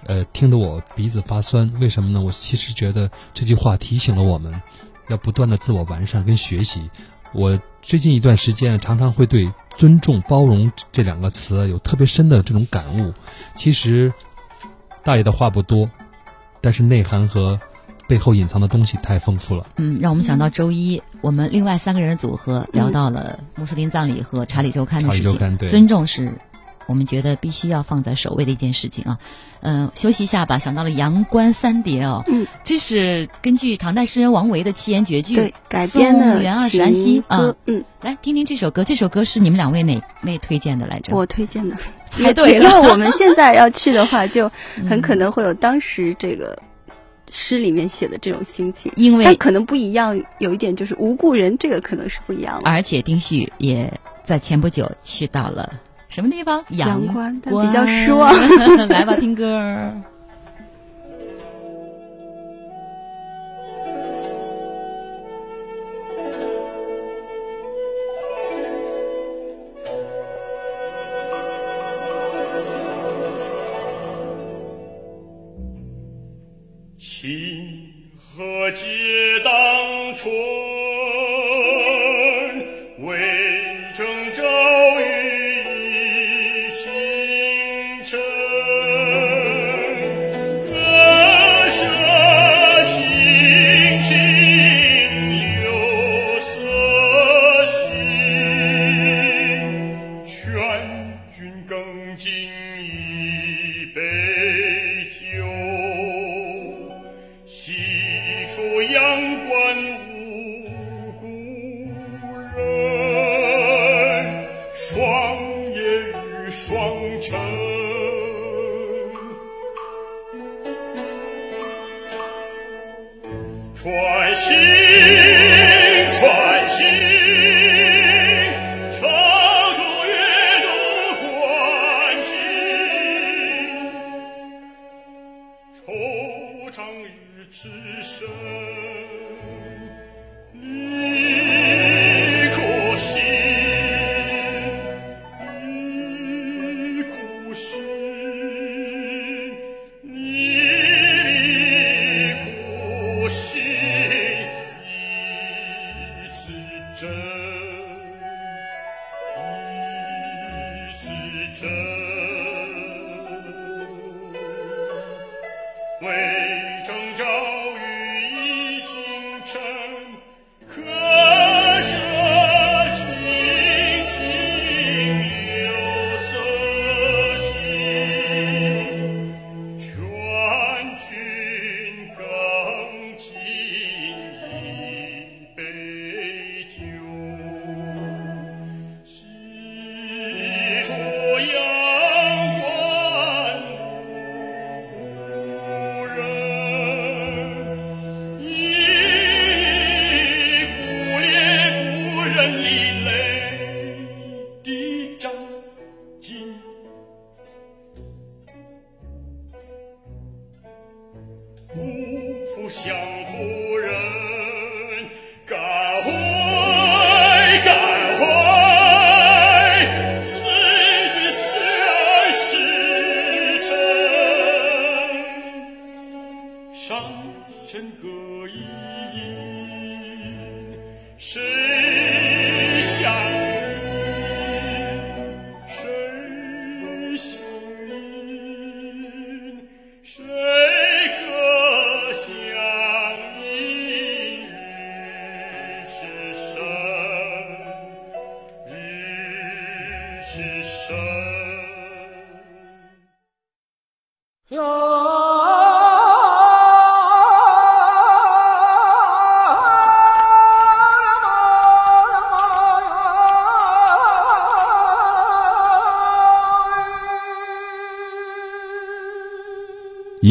[0.06, 1.72] 呃，听得我鼻子发酸。
[1.80, 2.22] 为什么呢？
[2.22, 4.62] 我其实觉得这句话提醒了我们，
[5.10, 6.90] 要不断的自我完善跟学习。
[7.34, 13.14] 我最近一段时间常常会对尊重、包容这两个词有特别深的这种感悟。
[13.56, 14.14] 其实，
[15.04, 15.90] 大爷的话不多，
[16.62, 17.60] 但是内涵和。
[18.08, 19.68] 背后隐藏的东西太丰富了。
[19.76, 25.58] 嗯，让我们想到周一，我们另外三个人的组合聊到了穆斯林葬礼和查理周刊的事情。
[25.58, 26.34] 尊重是
[26.88, 29.18] 我们觉得必须要放在首位的一件事情啊。
[29.60, 30.58] 嗯、呃，休息一下吧。
[30.58, 37.54] 想到了阳关三叠哦，嗯，这是根据唐代诗人王维的七言绝句对改编的元二十安息啊。
[37.66, 38.86] 嗯，来听听这首歌。
[38.86, 41.14] 这首歌是你们两位哪位推荐的来着？
[41.14, 41.76] 我推荐的。
[42.10, 44.50] 猜对了，因为我们现在要去的话，就
[44.88, 46.58] 很可能会有当时这个。
[47.32, 52.70] 诗里面写的这种心情，因为但可能不一样，有一点就是无故人，这个可能是不一样的。
[52.70, 53.92] 而且丁旭也
[54.24, 55.74] 在前不久去到了
[56.10, 56.64] 什么地方？
[56.70, 58.34] 阳关，但比较失望。
[58.88, 59.94] 来吧，听歌。
[78.72, 80.32] 皆当春，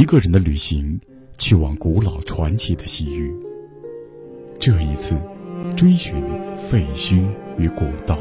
[0.07, 1.01] 一个人的旅行，
[1.37, 3.35] 去往古老传奇的西域。
[4.57, 5.17] 这一次，
[5.75, 6.15] 追寻
[6.71, 7.25] 废墟
[7.59, 8.15] 与古道；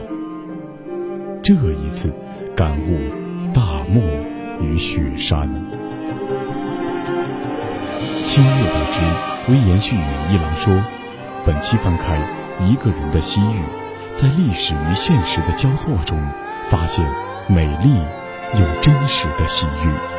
[1.44, 2.12] 这一次，
[2.56, 4.02] 感悟大漠
[4.60, 5.48] 与雪山。
[8.24, 10.76] 清月得知，微言絮语一郎说，
[11.46, 12.18] 本期翻开
[12.62, 13.62] 一个人的西域，
[14.12, 16.20] 在历史与现实的交错中，
[16.68, 17.08] 发现
[17.48, 17.94] 美丽
[18.60, 20.15] 又真实的西域。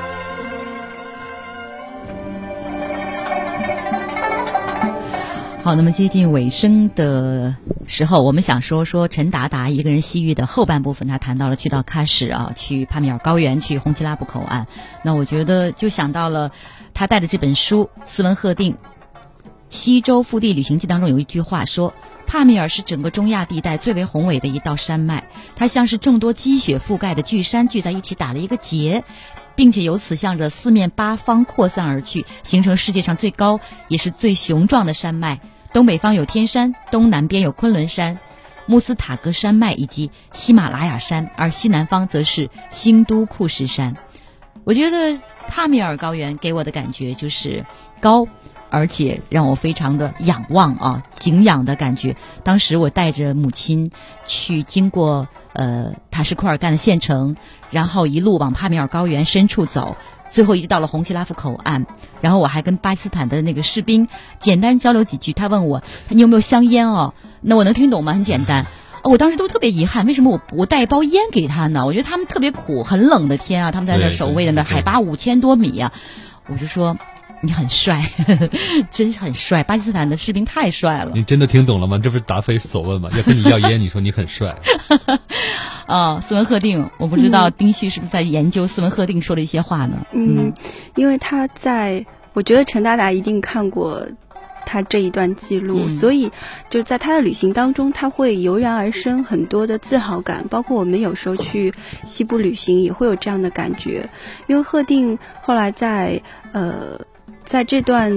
[5.66, 7.56] 好，那么接近尾声的
[7.88, 14.68] 时候，我们想说说陈达达一个人西域的后半部分，他谈到了去到喀什啊，去帕米尔高原，去红旗拉布口岸。
[15.02, 16.52] 那我觉得就想到了
[16.94, 18.76] 他带的这本书《斯文赫定
[19.66, 21.92] 西周腹地旅行记》当中有一句话说。
[22.28, 29.04] 帕米尔是整个中亚地带最为宏伟的一道山脉，它像是众多积雪覆盖的巨山聚在一起打了一个结，
[29.54, 35.40] 并且由此向着四面八方扩散而去，形成世界上最高也是最雄壮的山脉。
[35.72, 38.18] 东北方有天山，东南边有昆仑山、
[38.66, 43.96] 穆斯塔格山脉以及喜马拉雅山，而西南方则是新都库什山。
[44.64, 47.64] 我觉得帕米尔高原给我的感觉就是
[48.00, 48.26] 高。
[48.68, 52.16] 而且让我非常的仰望啊，敬仰的感觉。
[52.42, 53.92] 当时我带着母亲
[54.26, 57.36] 去经过呃塔什库尔干的县城，
[57.70, 59.96] 然后一路往帕米尔高原深处走，
[60.28, 61.86] 最后一直到了红旗拉夫口岸。
[62.20, 64.08] 然后我还跟巴基斯坦的那个士兵
[64.38, 67.14] 简单交流几句，他问我你有没有香烟哦？
[67.40, 68.12] 那我能听懂吗？
[68.12, 68.66] 很简单。
[69.02, 71.86] 我当时都特别遗憾，为什么我我带一包烟给他呢？
[71.86, 75.92] 我觉得他们特别苦，很冷的天啊，他们在那守卫的那海拔五千多米啊，
[76.48, 76.96] 我就说。
[77.42, 78.02] 你很帅，
[78.90, 79.62] 真是很帅！
[79.62, 81.12] 巴基斯坦的士兵太帅了。
[81.14, 81.98] 你真的听懂了吗？
[81.98, 83.10] 这不是答非所问吗？
[83.14, 84.56] 要跟你要烟，你说你很帅。
[85.86, 90.06] 啊， 斯文赫定，我不知道丁旭是不是在研究斯文赫定说的一些话呢？
[90.12, 90.52] 嗯，
[90.94, 94.08] 因为他在，我觉得陈达达一定看过
[94.64, 96.32] 他这一段记录，嗯、所以
[96.70, 100.46] 就在他的旅行当中，他会油然而生很多的自豪感。
[100.48, 101.74] 包括我们有时候去
[102.04, 104.08] 西部旅行，也会有这样的感觉。
[104.46, 106.22] 因为赫定后来在
[106.52, 106.98] 呃。
[107.46, 108.10] 在这段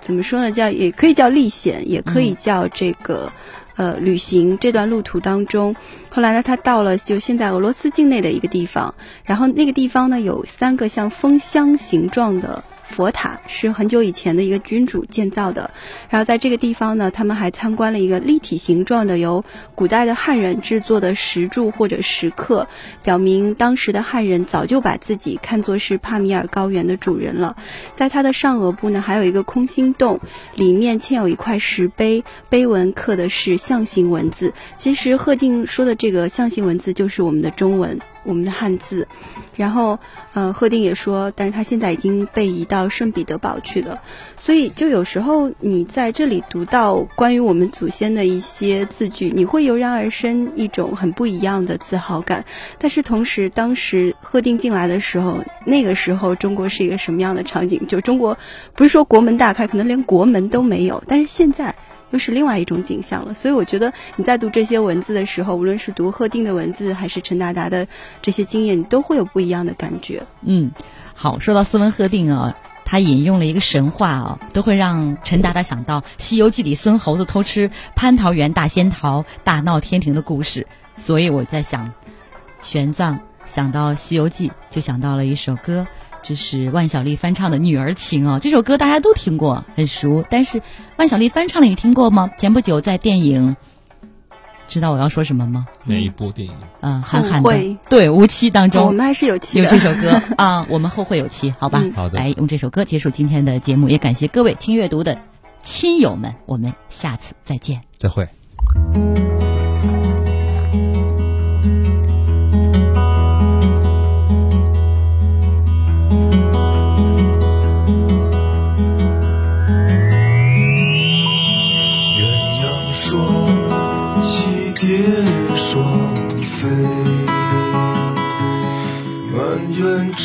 [0.00, 0.50] 怎么说呢？
[0.50, 3.32] 叫也可以叫历险，也可以叫这个、
[3.76, 4.58] 嗯、呃旅行。
[4.58, 5.74] 这段路途当中，
[6.10, 8.94] 后来呢，他到了就现在俄罗斯境内的一个地方，
[9.24, 15.70] 然后那个地方呢有三个像风箱形状的佛塔，是很久以前的一个君主建造的。
[16.08, 22.68] 然后在这个地方呢，他们还参观了一个立体形状的由古代的汉人制作的石柱或者石刻，
[23.02, 27.56] 表明当时的汉人早就把自己看作是帕米尔高原的主人了。
[27.94, 30.20] 在它的上额部呢，还有一个空心洞，
[30.54, 34.52] 里面嵌有一块石碑，碑文刻的是象形文字。
[34.76, 38.00] 其实贺定说的这个象形文字就是我们的中文。
[38.24, 39.08] 我们的汉字，
[39.56, 39.98] 然后，
[40.34, 44.00] 呃，贺定也说，但是他现在已经被移到圣彼得堡去了，
[44.36, 52.44] 所以就有时候你在这里读到关于我们祖先的一些字句，你会油然而生一种很不一样的自豪感。
[52.78, 57.86] 但是同时，当时贺定进来的时候，那个时候中国是一个什么样的场景？
[57.86, 58.38] 就中国
[58.74, 61.74] 不是说国门大开，可能连国门都没有，但是现在。
[62.10, 67.86] 又是另外一种景象了，所以我觉得你在读这些文字的时候，无论是读贺定的文字，还是陈达达的
[68.20, 70.22] 这些经验，你都会有不一样的感觉。
[70.42, 70.70] 嗯，
[71.14, 81.92] 好，说到斯文赫定啊，他引用了一个神话啊，都会让陈达达想到《西游记》里孙猴子偷吃蟠桃园大仙桃、大闹天庭的故事，所以我在想，
[82.60, 85.86] 玄奘想到《西游记》，就想到了一首歌。
[86.22, 90.24] 这是万晓利翻唱的《女儿情》哦，这首歌大家都听过，很熟。
[90.28, 90.62] 但是
[90.96, 92.30] 万晓利翻唱的你听过吗？
[92.36, 93.56] 前不久在电影，
[94.68, 95.66] 知道我要说什么吗？
[95.84, 96.54] 哪一部电影？
[96.80, 101.82] 嗯，韩寒的对《无期》当中，我们还是有期有这首歌 啊，我们后会有期，好吧？
[101.94, 105.18] 好的，来用这首歌结束今天的节目，也感谢各位听阅读的
[105.62, 108.28] 亲友们，我们下次再见，再会。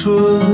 [0.06, 0.45] sua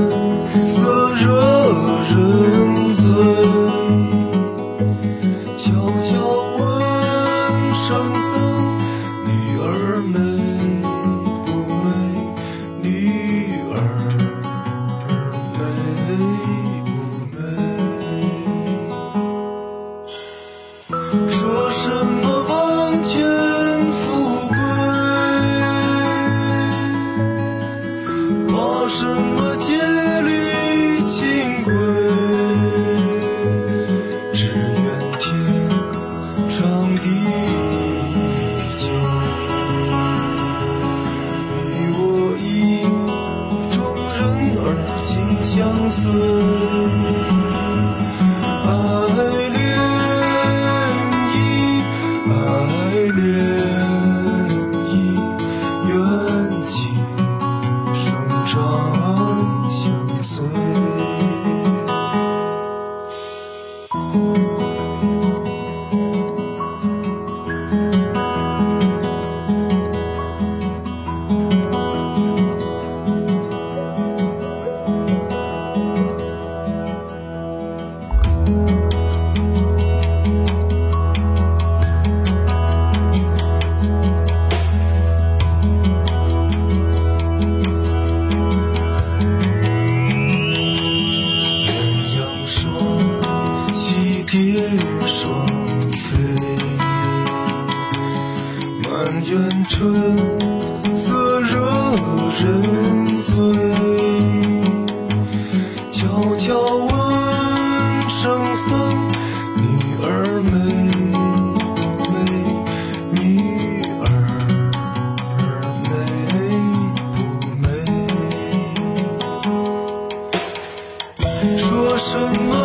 [122.04, 122.61] 什么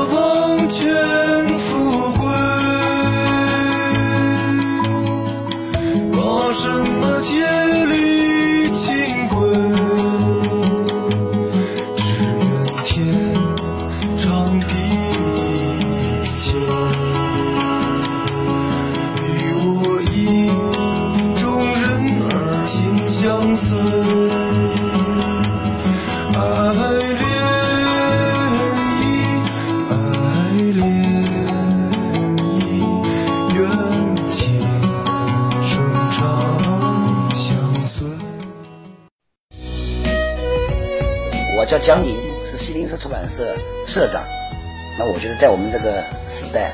[41.79, 43.55] 江宁，是西林社出版社
[43.85, 44.23] 社长。
[44.97, 46.73] 那我觉得，在我们这个时代，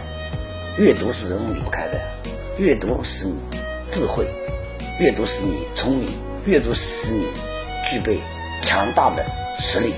[0.77, 1.99] 阅读是人人离不开的。
[2.57, 3.35] 阅读使你
[3.91, 4.25] 智慧，
[4.99, 6.09] 阅读使你聪明，
[6.45, 7.25] 阅读使你
[7.89, 8.19] 具备
[8.61, 9.25] 强大的
[9.59, 9.93] 实力。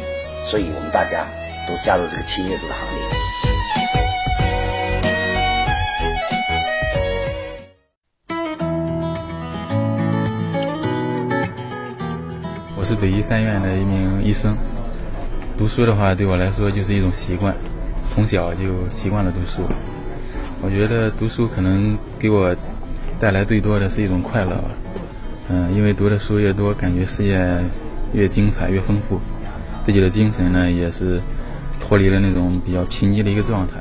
[0.46, 1.26] 所以我们大家
[1.68, 3.02] 都加入这个轻阅读的行列。
[12.78, 14.56] 我是北医三院的一名医生，
[15.58, 17.56] 读书的话对我来说就是一种习惯，
[18.14, 19.68] 从小就习惯了读书。
[20.62, 22.56] 我觉得读书可能给我
[23.20, 24.72] 带来最多的是一种快乐吧。
[25.48, 27.40] 嗯，因为读的书越多，感觉世界
[28.14, 29.20] 越精彩、越丰富，
[29.86, 31.22] 自己的精神呢也是
[31.80, 33.76] 脱离了那种比较贫瘠的一个状态。